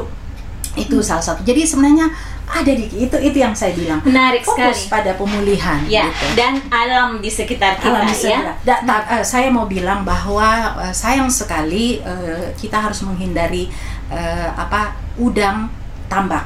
[0.76, 1.40] itu salah satu.
[1.40, 2.04] Jadi sebenarnya
[2.46, 4.92] ada di itu itu yang saya bilang Menarik fokus sekali.
[4.92, 6.36] pada pemulihan Ya, gitu.
[6.36, 8.14] dan alam di sekitar kita Alam ya.
[8.14, 8.56] sebelah.
[8.60, 10.46] Da- ta- eh, saya mau bilang bahwa
[10.78, 13.72] eh, sayang sekali eh, kita harus menghindari
[14.08, 15.72] eh, apa udang
[16.06, 16.44] tambak.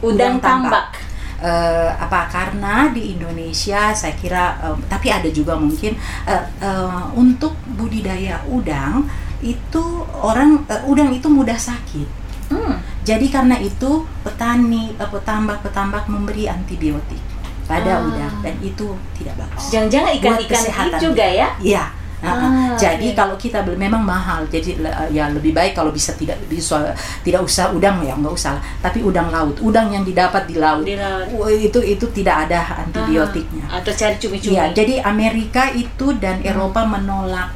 [0.00, 0.96] Udang tambak.
[1.38, 5.94] Eh, apa karena di Indonesia saya kira eh, tapi ada juga mungkin
[6.26, 9.06] eh, eh, untuk budidaya udang
[9.38, 12.08] itu orang eh, udang itu mudah sakit.
[12.50, 12.82] Hmm.
[13.06, 17.22] Jadi karena itu petani eh, petambak-petambak memberi antibiotik
[17.70, 18.08] pada Ah.
[18.10, 19.70] udang dan itu tidak bagus.
[19.70, 20.98] Jangan-jangan ikan-ikan kesehatan.
[20.98, 21.48] juga ya?
[21.62, 21.84] Iya.
[22.18, 23.16] Nah, Ah, jadi oke.
[23.16, 26.90] kalau kita memang mahal, jadi le- ya lebih baik kalau bisa tidak bisa
[27.22, 30.98] tidak usah udang ya nggak usah, tapi udang laut, udang yang didapat di laut, Di
[30.98, 31.30] laut.
[31.48, 33.64] Itu itu tidak ada antibiotiknya.
[33.66, 34.50] Ah, Atau cari cumi-cumi.
[34.50, 37.54] Iya, jadi Amerika itu dan Eropa menolak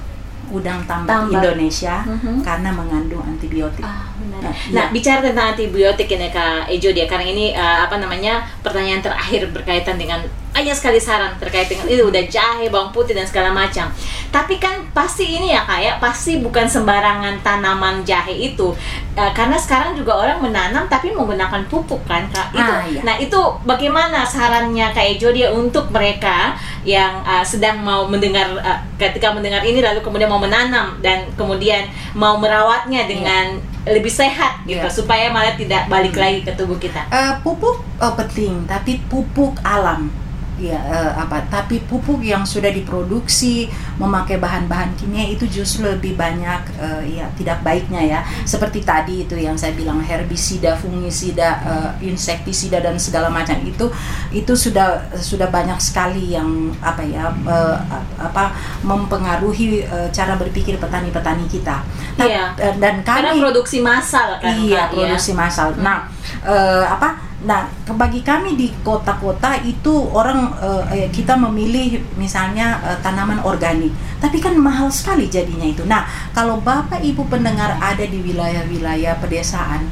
[0.48, 1.32] udang tambak, Tambak.
[1.34, 2.44] Indonesia Mhm.
[2.44, 3.82] karena mengandung antibiotik.
[3.82, 4.11] Ah.
[4.42, 4.92] Nah, Nah, iya.
[4.92, 9.96] bicara tentang antibiotik ini Kak Ejo dia karena ini eh, apa namanya pertanyaan terakhir berkaitan
[9.96, 10.18] dengan
[10.52, 13.88] banyak sekali saran terkait dengan itu udah jahe, bawang putih dan segala macam.
[14.28, 18.76] Tapi kan pasti ini ya kayak pasti bukan sembarangan tanaman jahe itu
[19.12, 22.48] Eh, karena sekarang juga orang menanam tapi menggunakan pupuk kan Kak.
[22.56, 22.72] Itu.
[22.72, 23.00] Ah, iya.
[23.04, 23.36] Nah, itu
[23.68, 29.60] bagaimana sarannya Kak Ejo dia untuk mereka yang eh, sedang mau mendengar eh, ketika mendengar
[29.68, 31.84] ini lalu kemudian mau menanam dan kemudian
[32.16, 34.94] mau merawatnya dengan lebih sehat gitu Iya.
[34.94, 37.02] supaya malah tidak balik lagi ke tubuh kita.
[37.10, 40.21] Eh, pupuk oh, penting, tapi pupuk alam.
[40.62, 41.42] Ya, eh, apa?
[41.50, 43.66] Tapi pupuk yang sudah diproduksi
[43.98, 48.20] memakai bahan-bahan kimia itu justru lebih banyak eh, ya tidak baiknya ya.
[48.46, 53.90] Seperti tadi itu yang saya bilang herbisida, fungisida, eh, insektisida dan segala macam itu
[54.30, 56.46] itu sudah sudah banyak sekali yang
[56.78, 57.76] apa ya eh,
[58.22, 58.54] apa
[58.86, 61.82] mempengaruhi eh, cara berpikir petani-petani kita.
[62.14, 62.54] Ta- Iya.
[62.78, 64.94] dan Karena kami produksi massal kan iya ya.
[64.94, 66.06] produksi massal nah
[66.40, 67.32] eh, apa?
[67.42, 67.66] Nah
[67.98, 70.54] bagi kami di kota-kota itu orang
[70.94, 73.92] eh, kita memilih misalnya eh, tanaman organik.
[74.22, 75.84] Tapi kan mahal sekali jadinya itu.
[75.84, 79.90] Nah kalau bapak ibu pendengar ada di wilayah-wilayah pedesaan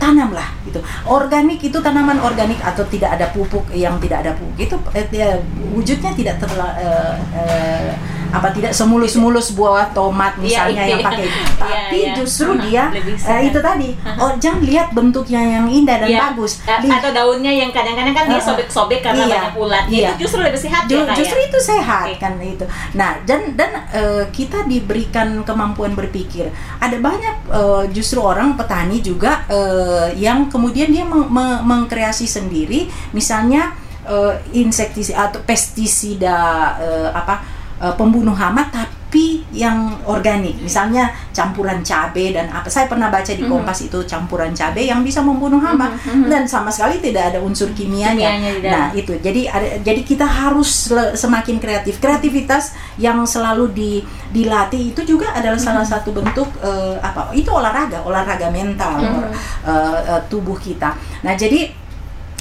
[0.00, 0.80] tanamlah gitu.
[1.04, 5.38] Organik itu tanaman organik atau tidak ada pupuk yang tidak ada pupuk itu eh,
[5.76, 7.92] wujudnya tidak terla, eh, eh,
[8.30, 11.06] apa tidak semulus-mulus buah tomat misalnya Iya, yang iya.
[11.06, 11.40] pakai itu.
[11.40, 12.12] Iya, tapi iya.
[12.14, 12.84] justru Aha, dia
[13.16, 13.42] sehat.
[13.42, 16.20] itu tadi oh jangan lihat bentuknya yang indah dan Iya.
[16.26, 19.34] bagus Li- atau daunnya yang kadang-kadang kan dia sobek-sobek karena Iya.
[19.36, 20.08] banyak ulatnya Iya.
[20.10, 21.44] itu justru lebih sehat Ju- ya justru ya?
[21.44, 22.16] itu sehat Oke.
[22.16, 22.64] kan itu.
[22.94, 26.48] Nah dan dan eh, kita diberikan kemampuan berpikir.
[26.78, 32.86] Ada banyak eh, justru orang petani juga eh, yang kemudian dia meng- me- mengkreasi sendiri,
[33.10, 36.38] misalnya eh, insektisida atau pestisida
[36.78, 37.49] eh, apa
[37.80, 40.54] eh, pembunuh hama tapi yang organik.
[40.62, 42.70] Misalnya campuran cabai dan apa.
[42.70, 43.50] Saya pernah baca di Mhm.
[43.50, 46.28] Kompas itu campuran cabai yang bisa membunuh hama Mhm, mhm.
[46.30, 48.38] dan sama sekali tidak ada unsur kimianya.
[48.38, 48.70] Kimianya.
[48.70, 53.92] Nah, itu jadi ada, jadi kita harus semakin kreatif kreativitas yang selalu di,
[54.30, 59.26] dilatih itu juga adalah salah satu bentuk eh, apa itu olahraga olahraga mental Mhm.
[59.66, 60.94] eh, eh, tubuh kita
[61.26, 61.66] nah jadi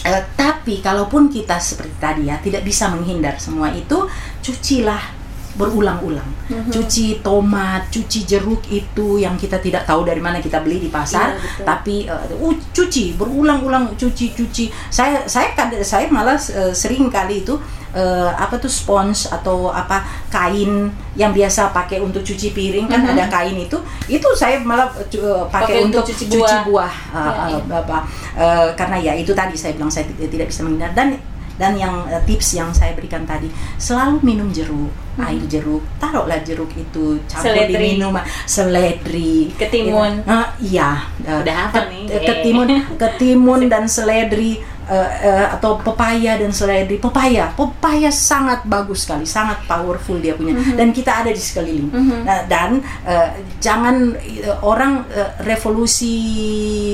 [0.06, 4.06] eh, tapi kalaupun kita seperti tadi ya tidak bisa menghindar semua itu
[4.40, 5.18] cucilah
[5.60, 6.30] berulang-ulang.
[6.48, 6.72] Mhm.
[6.72, 11.36] Cuci tomat, cuci jeruk itu yang kita tidak tahu dari mana kita beli di pasar,
[11.36, 11.66] Iya, betul.
[11.68, 14.72] tapi uh, uh, cuci berulang-ulang cuci cuci.
[14.88, 17.60] Saya saya kad- saya malah uh, sering kali itu
[17.92, 20.00] uh, apa tuh spons atau apa
[20.30, 23.12] kain yang biasa pakai untuk cuci piring kan Mhm.
[23.14, 23.76] ada kain itu
[24.08, 26.64] itu saya malah uh, uh, Pakai pakai untuk untuk cuci cuci buah.
[26.66, 27.60] buah, uh, Ya, uh, ya.
[27.68, 28.02] Bapak.
[28.34, 31.20] Uh, karena ya itu tadi saya bilang saya tidak tidak bisa menghindar dan
[31.60, 34.90] dan yang uh, tips yang saya berikan tadi selalu minum jeruk
[35.20, 35.84] air jeruk.
[36.00, 37.68] Taruhlah jeruk itu campur Hmm.
[37.68, 38.16] Diminum
[38.48, 39.52] seledri.
[39.54, 40.24] Ketimun.
[40.24, 41.04] Uh, iya.
[41.22, 42.06] Uh, Udah hafal ket- nih.
[42.24, 42.68] ketimun
[43.02, 49.62] ketimun dan seledri uh, uh, atau pepaya dan seledri pepaya pepaya sangat bagus sekali sangat
[49.64, 50.76] powerful dia punya Mhm.
[50.76, 53.30] dan kita ada di sekeliling Nah, dan uh,
[53.60, 56.16] jangan uh, orang uh, revolusi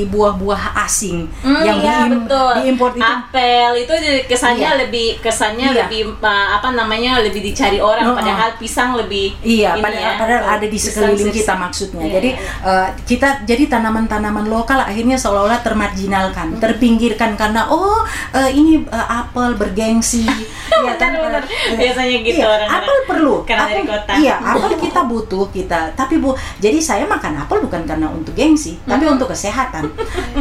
[0.05, 2.51] buah-buah asing Hmm, yang iya, diim- betul.
[2.57, 4.79] diimpor itu apel itu jadi kesannya Iya.
[4.81, 5.77] lebih kesannya Iya.
[5.83, 8.15] lebih uh, apa namanya lebih dicari orang oh.
[8.15, 12.01] padahal pisang lebih Iya, padahal, ya, padahal ada di sekeliling kita maksudnya.
[12.01, 12.29] Iya, jadi
[12.65, 15.65] eh, kita jadi tanaman-tanaman lokal akhirnya seolah-olah Hmm.
[15.65, 17.84] termarginalkan, terpinggirkan karena oh
[18.31, 20.23] eh, ini eh, apel bergengsi.
[20.75, 21.15] Iya kan?
[21.15, 21.41] Eh,
[21.73, 22.83] Biasanya gitu iya, orang-orang.
[22.83, 23.35] Apel perlu.
[23.41, 24.11] Karena dari Apel- kota.
[24.13, 25.79] Iya, apel kita butuh kita.
[25.93, 29.87] Tapi Bu, jadi saya makan apel bukan karena untuk gengsi, tapi untuk kesehatan.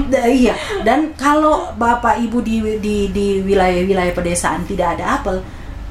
[0.09, 0.53] Da- iya.
[0.81, 5.39] Dan kalau Bapak Ibu di di di wilayah-wilayah pedesaan tidak ada apel,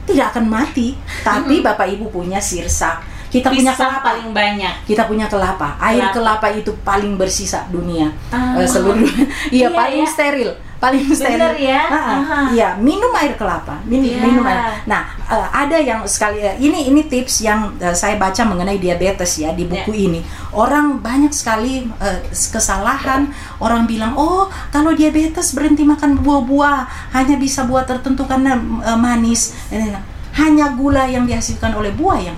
[0.03, 0.93] tidak akan mati.
[1.23, 2.99] Tapi Bapak Ibu punya sirsa.
[3.29, 3.73] Kita punya Hmm.
[3.73, 5.73] pisang kelapa paling banyak kita punya kelapa.
[5.79, 6.37] Air Kelapa.
[6.43, 8.11] kelapa, itu paling bersisa dunia.
[8.29, 8.53] Ah.
[8.53, 9.01] Eh, seluruh
[9.49, 10.11] iya, Iya, paling iya.
[10.11, 10.49] steril,
[10.83, 11.07] paling.
[11.07, 11.81] Bener ya?
[11.87, 12.03] Ah.
[12.19, 12.39] Aha.
[12.51, 13.79] Iya, minum air kelapa.
[13.87, 14.19] Min- Iya.
[14.19, 14.83] Minum air.
[14.83, 19.39] Nah, eh, ada yang sekali eh, ini ini tips yang eh, saya baca mengenai diabetes
[19.39, 20.03] ya di buku Ya.
[20.11, 20.19] ini.
[20.51, 22.19] Orang banyak sekali eh,
[22.51, 23.31] kesalahan.
[23.63, 26.83] Orang bilang, "Oh, kalau diabetes berhenti makan buah-buah,
[27.15, 30.03] hanya bisa buah tertentu karena eh, manis." Ini, nah.
[30.33, 32.33] Hanya gula yang dihasilkan oleh buah yang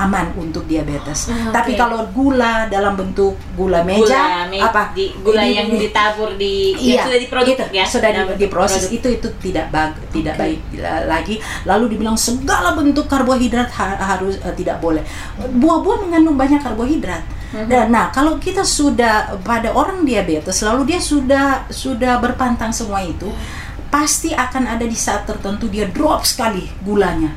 [0.00, 1.28] aman untuk diabetes.
[1.28, 1.78] Ah, Tapi oke.
[1.78, 6.72] kalau gula dalam bentuk gula meja gula me- apa di, gula Ini- yang ditabur di
[6.72, 8.96] Iya, ya, sudah diproduk itu, ya sudah di- diproses produk.
[8.96, 11.36] itu itu tidak bag, tidak baik la- lagi.
[11.62, 15.04] Lalu dibilang segala bentuk karbohidrat ha- harus eh, tidak boleh.
[15.36, 17.20] Buah-buah mengandung banyak karbohidrat.
[17.50, 17.66] Mhm.
[17.66, 23.26] Dan nah kalau kita sudah pada orang diabetes lalu dia sudah sudah berpantang semua itu
[23.86, 27.34] pasti akan ada di saat tertentu dia drop sekali gulanya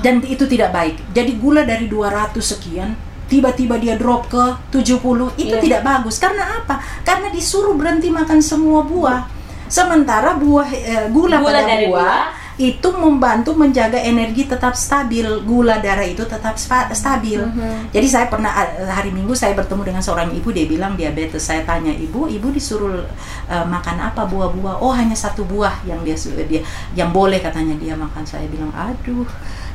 [0.00, 0.96] dan itu tidak baik.
[1.12, 2.94] Jadi gula dari 200 sekian
[3.28, 5.60] tiba-tiba dia drop ke 70 itu Iya.
[5.60, 6.16] tidak bagus.
[6.16, 6.80] Karena apa?
[7.04, 9.28] Karena disuruh berhenti makan semua buah.
[9.68, 12.24] Sementara buah eh, gula, Gula pada dari buah, buah.
[12.56, 16.56] itu membantu menjaga energi tetap stabil, gula darah itu tetap
[16.90, 17.36] stabil.
[17.44, 17.92] Mhm.
[17.92, 21.44] Jadi saya pernah eh, hari Minggu saya bertemu dengan seorang ibu dia bilang diabetes.
[21.44, 23.04] Saya tanya ibu, ibu disuruh
[23.44, 24.80] eh, makan apa buah-buah?
[24.80, 26.16] Oh hanya satu buah yang dia
[26.48, 26.64] dia
[26.96, 28.24] yang boleh katanya dia makan.
[28.24, 29.28] Saya bilang aduh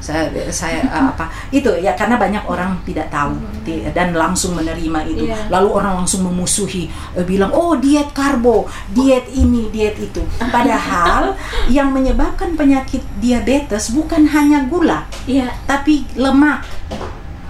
[0.03, 3.31] saya saya eh, apa itu ya karena banyak orang tidak tahu
[3.63, 5.47] ti- dan langsung menerima itu Iya.
[5.47, 6.85] lalu orang langsung memusuhi
[7.15, 10.19] eh, bilang oh diet karbo diet ini diet itu
[10.55, 16.67] padahal yang menyebabkan penyakit diabetes bukan hanya gula iya tapi lemak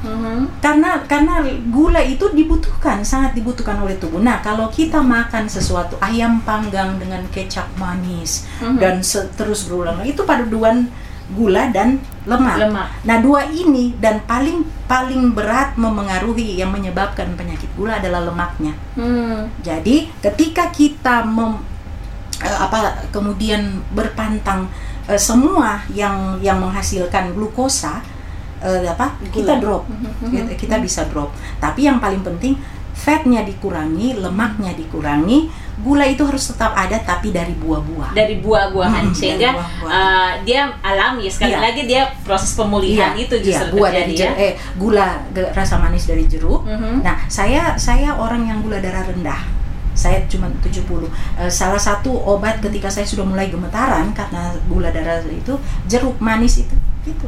[0.03, 0.59] Mhm.
[0.59, 1.39] karena karena
[1.69, 4.19] gula itu dibutuhkan sangat dibutuhkan oleh tubuh.
[4.19, 8.77] Nah kalau kita makan sesuatu ayam panggang dengan kecap manis Mhm.
[8.77, 10.91] dan se- terus berulang itu paduan
[11.31, 12.55] gula dan lemak.
[12.57, 12.87] Lemak.
[13.03, 18.73] Nah dua ini dan paling paling berat memengaruhi yang menyebabkan penyakit gula adalah lemaknya.
[18.95, 19.47] Hmm.
[19.59, 21.63] Jadi ketika kita mem-
[22.39, 24.67] eh, apa kemudian berpantang
[25.07, 27.99] eh, semua yang yang menghasilkan glukosa
[28.59, 29.61] eh, apa kita Gula.
[29.61, 30.31] drop Mhm.
[30.31, 31.31] kita, kita bisa drop.
[31.59, 32.55] Tapi yang paling penting
[32.93, 38.13] fatnya dikurangi, lemaknya dikurangi, gula itu harus tetap ada tapi dari buah-buah.
[38.13, 39.89] dari buah-buahan Hmm, sehingga dari buah-buahan.
[39.89, 41.59] uh, dia alami sekali Iya.
[41.59, 44.31] lagi dia proses pemulihan itu justru buah terjadi dari ya.
[44.39, 46.61] eh gula rasa manis dari jeruk.
[46.63, 47.01] Mhm.
[47.01, 49.41] Nah, saya saya orang yang gula darah rendah.
[49.93, 51.05] Saya cuma 70.
[51.35, 55.53] Eh, salah satu obat ketika saya sudah mulai gemetaran karena gula darah itu
[55.85, 56.75] jeruk manis itu.
[57.03, 57.25] Itu.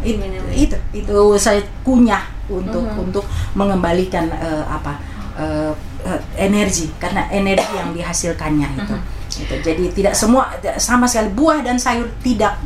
[0.00, 3.02] Itu, itu, itu saya kunyah untuk Mhm.
[3.02, 4.96] untuk mengembalikan eh, apa
[5.36, 5.72] eh,
[6.02, 8.96] eh, energi karena energi yang dihasilkannya itu.
[9.40, 9.54] Itu.
[9.56, 12.58] Jadi tidak semua sama sekali buah dan sayur tidak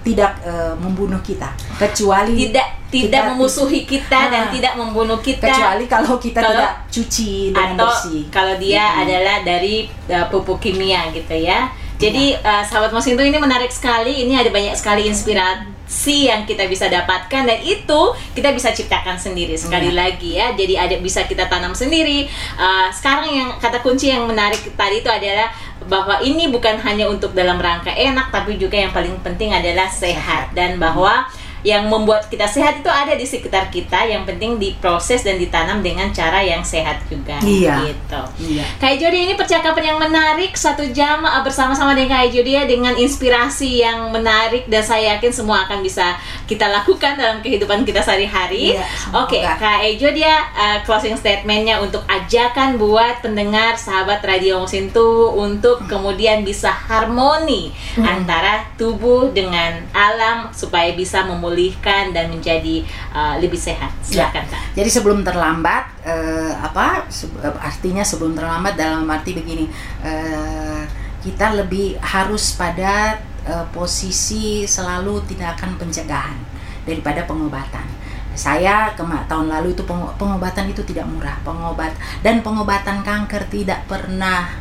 [0.00, 4.50] tidak eh, membunuh kita kecuali tidak tidak kita- memusuhi kita dan Ah.
[4.50, 8.22] tidak membunuh kita kecuali kalau kita Kalau- tidak cuci dengan atau bersih.
[8.30, 9.00] kalau dia Mhm.
[9.04, 9.74] adalah dari
[10.08, 11.68] uh, pupuk kimia gitu ya.
[11.98, 14.22] Jadi uh, sahabat Mosinto ini menarik sekali.
[14.22, 18.00] Ini ada banyak sekali inspirasi yang kita bisa dapatkan dan itu
[18.38, 19.98] kita bisa ciptakan sendiri sekali Iya.
[19.98, 20.54] lagi ya.
[20.54, 22.30] Jadi ada bisa kita tanam sendiri.
[22.54, 25.50] Uh, sekarang yang kata kunci yang menarik tadi itu adalah
[25.90, 30.54] bahwa ini bukan hanya untuk dalam rangka enak tapi juga yang paling penting adalah sehat
[30.54, 31.26] dan bahwa
[31.62, 36.10] yang membuat kita sehat itu ada di sekitar kita yang penting diproses dan ditanam dengan
[36.10, 37.90] cara yang sehat juga Iya.
[37.90, 38.22] gitu
[38.54, 38.64] Iya.
[38.78, 42.94] Kak Jody ini percakapan yang menarik satu jam uh, bersama-sama dengan Kak Jody ya dengan
[42.94, 46.14] inspirasi yang menarik dan saya yakin semua akan bisa
[46.46, 48.78] kita lakukan dalam kehidupan kita sehari-hari.
[48.78, 48.84] Iya.
[49.14, 55.84] Oke, Kak Ejo dia uh, closing statementnya untuk ajakan buat pendengar sahabat Radio Mosintu untuk
[55.86, 62.84] kemudian bisa harmoni antara tubuh dengan alam supaya bisa memulihkan dan menjadi
[63.16, 63.88] uh, lebih sehat.
[64.04, 64.76] Silakan Kak.
[64.76, 69.64] Jadi sebelum terlambat, eh, apa se- eh, artinya sebelum terlambat dalam arti begini,
[70.04, 70.84] eh,
[71.24, 73.16] kita lebih harus pada
[73.48, 76.36] eh, posisi selalu tindakan pencegahan
[76.84, 77.88] daripada pengobatan.
[78.36, 83.82] Saya kema tahun lalu itu pengo- pengobatan itu tidak murah, pengobat dan pengobatan kanker tidak
[83.88, 84.52] pernah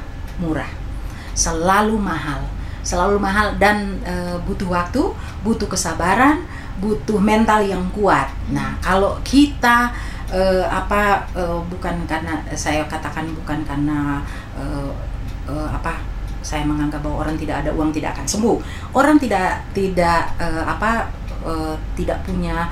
[0.42, 0.72] murah,
[1.38, 2.42] selalu mahal,
[2.82, 5.04] selalu mahal dan eh, butuh waktu,
[5.46, 6.42] butuh kesabaran,
[6.78, 8.30] butuh mental yang kuat.
[8.54, 9.90] Nah, kalau kita
[10.30, 14.22] eh, apa eh, bukan karena saya katakan bukan karena
[14.58, 14.92] eh,
[15.50, 15.98] eh, apa
[16.44, 18.58] saya menganggap bahwa orang tidak ada uang tidak akan sembuh.
[18.96, 21.12] Orang tidak tidak eh, apa
[21.44, 22.70] eh, tidak punya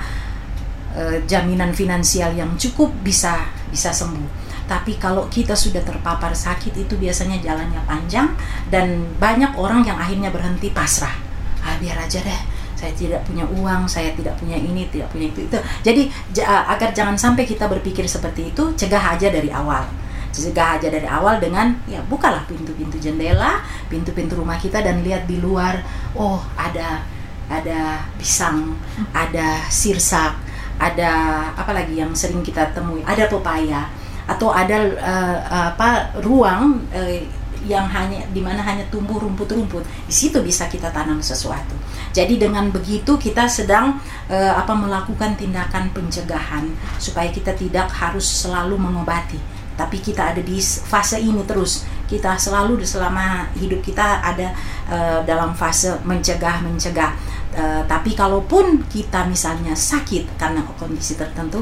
[0.96, 4.46] eh, jaminan finansial yang cukup bisa bisa sembuh.
[4.66, 8.34] Tapi kalau kita sudah terpapar sakit itu biasanya jalannya panjang
[8.66, 11.14] dan banyak orang yang akhirnya berhenti pasrah.
[11.62, 12.40] Ah biar aja deh,
[12.76, 15.48] saya tidak punya uang, saya tidak punya ini, tidak punya itu.
[15.48, 15.58] itu.
[15.80, 16.02] Jadi
[16.36, 19.88] ja- agar jangan sampai kita berpikir seperti itu, cegah aja dari awal.
[20.28, 25.40] Cegah aja dari awal dengan ya bukalah pintu-pintu jendela, pintu-pintu rumah kita dan lihat di
[25.40, 25.80] luar,
[26.12, 27.00] oh ada
[27.48, 28.76] ada pisang,
[29.16, 30.36] ada sirsak,
[30.76, 31.12] ada
[31.56, 33.88] apa lagi yang sering kita temui, ada pepaya
[34.26, 37.24] atau ada eh, apa ruang eh,
[37.66, 39.82] yang hanya di mana hanya tumbuh rumput-rumput.
[40.06, 41.74] Di situ bisa kita tanam sesuatu.
[42.14, 43.98] Jadi dengan begitu kita sedang
[44.30, 49.36] eh, apa melakukan tindakan pencegahan supaya kita tidak harus selalu mengobati,
[49.74, 51.84] tapi kita ada di fase ini terus.
[52.06, 54.54] Kita selalu selama hidup kita ada
[54.88, 57.12] eh, dalam fase mencegah mencegah.
[57.52, 61.60] Eh, tapi kalaupun kita misalnya sakit karena kondisi tertentu,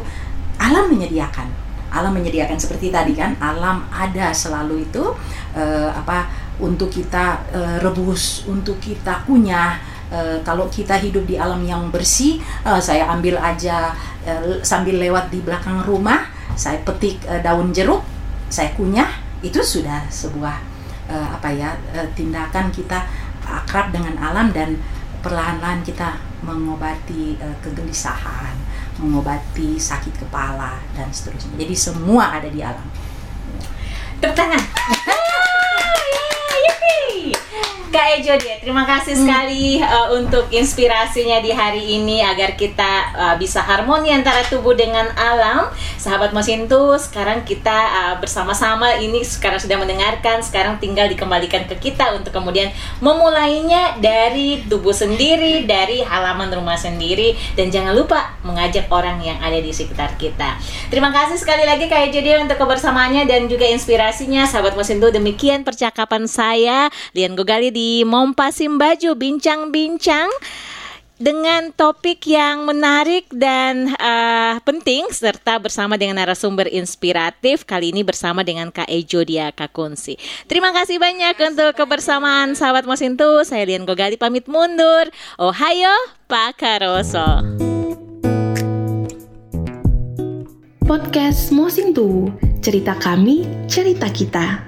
[0.60, 5.14] alam menyediakan alam menyediakan seperti tadi kan alam ada selalu itu
[5.54, 6.28] eh, apa
[6.60, 12.38] untuk kita eh, rebus untuk kita kunyah Eh, kalau kita hidup di alam yang bersih
[12.38, 13.90] eh, saya ambil aja
[14.22, 18.04] eh, sambil lewat di belakang rumah saya petik eh, daun jeruk
[18.46, 19.10] saya kunyah
[19.42, 20.60] itu sudah sebuah
[21.10, 23.02] eh, apa ya eh, tindakan kita
[23.42, 24.78] akrab dengan alam dan
[25.18, 28.54] perlahan-lahan kita mengobati eh, kegelisahan
[29.02, 31.58] mengobati sakit kepala dan seterusnya.
[31.58, 32.86] Jadi semua ada di alam.
[34.22, 34.62] Tepuk tangan.
[36.94, 37.43] Yay!
[37.94, 43.34] Kak Ejo dia, terima kasih sekali uh, untuk inspirasinya di hari ini agar kita uh,
[43.38, 45.70] bisa harmoni antara tubuh dengan alam.
[45.94, 52.18] Sahabat Mosintu, sekarang kita uh, bersama-sama ini sekarang sudah mendengarkan, sekarang tinggal dikembalikan ke kita
[52.18, 59.22] untuk kemudian memulainya dari tubuh sendiri, dari halaman rumah sendiri dan jangan lupa mengajak orang
[59.22, 60.58] yang ada di sekitar kita.
[60.90, 64.50] Terima kasih sekali lagi Kak Ejo dia untuk kebersamaannya dan juga inspirasinya.
[64.50, 70.32] Sahabat Mosintu, demikian percakapan saya Lian Gogali di Mompa Simbaju bincang-bincang
[71.20, 78.40] dengan topik yang menarik dan eh, penting serta bersama dengan narasumber inspiratif kali ini bersama
[78.40, 80.16] dengan Kak Ejo Dia Kakunsi.
[80.48, 83.44] Terima kasih banyak untuk kebersamaan sahabat Mosintu.
[83.44, 85.12] Saya Lian Gogali pamit mundur.
[85.36, 85.92] Ohayo
[86.24, 87.44] Pak Karoso.
[90.88, 92.32] Podcast Mosintu,
[92.64, 94.64] cerita kami, cerita kita.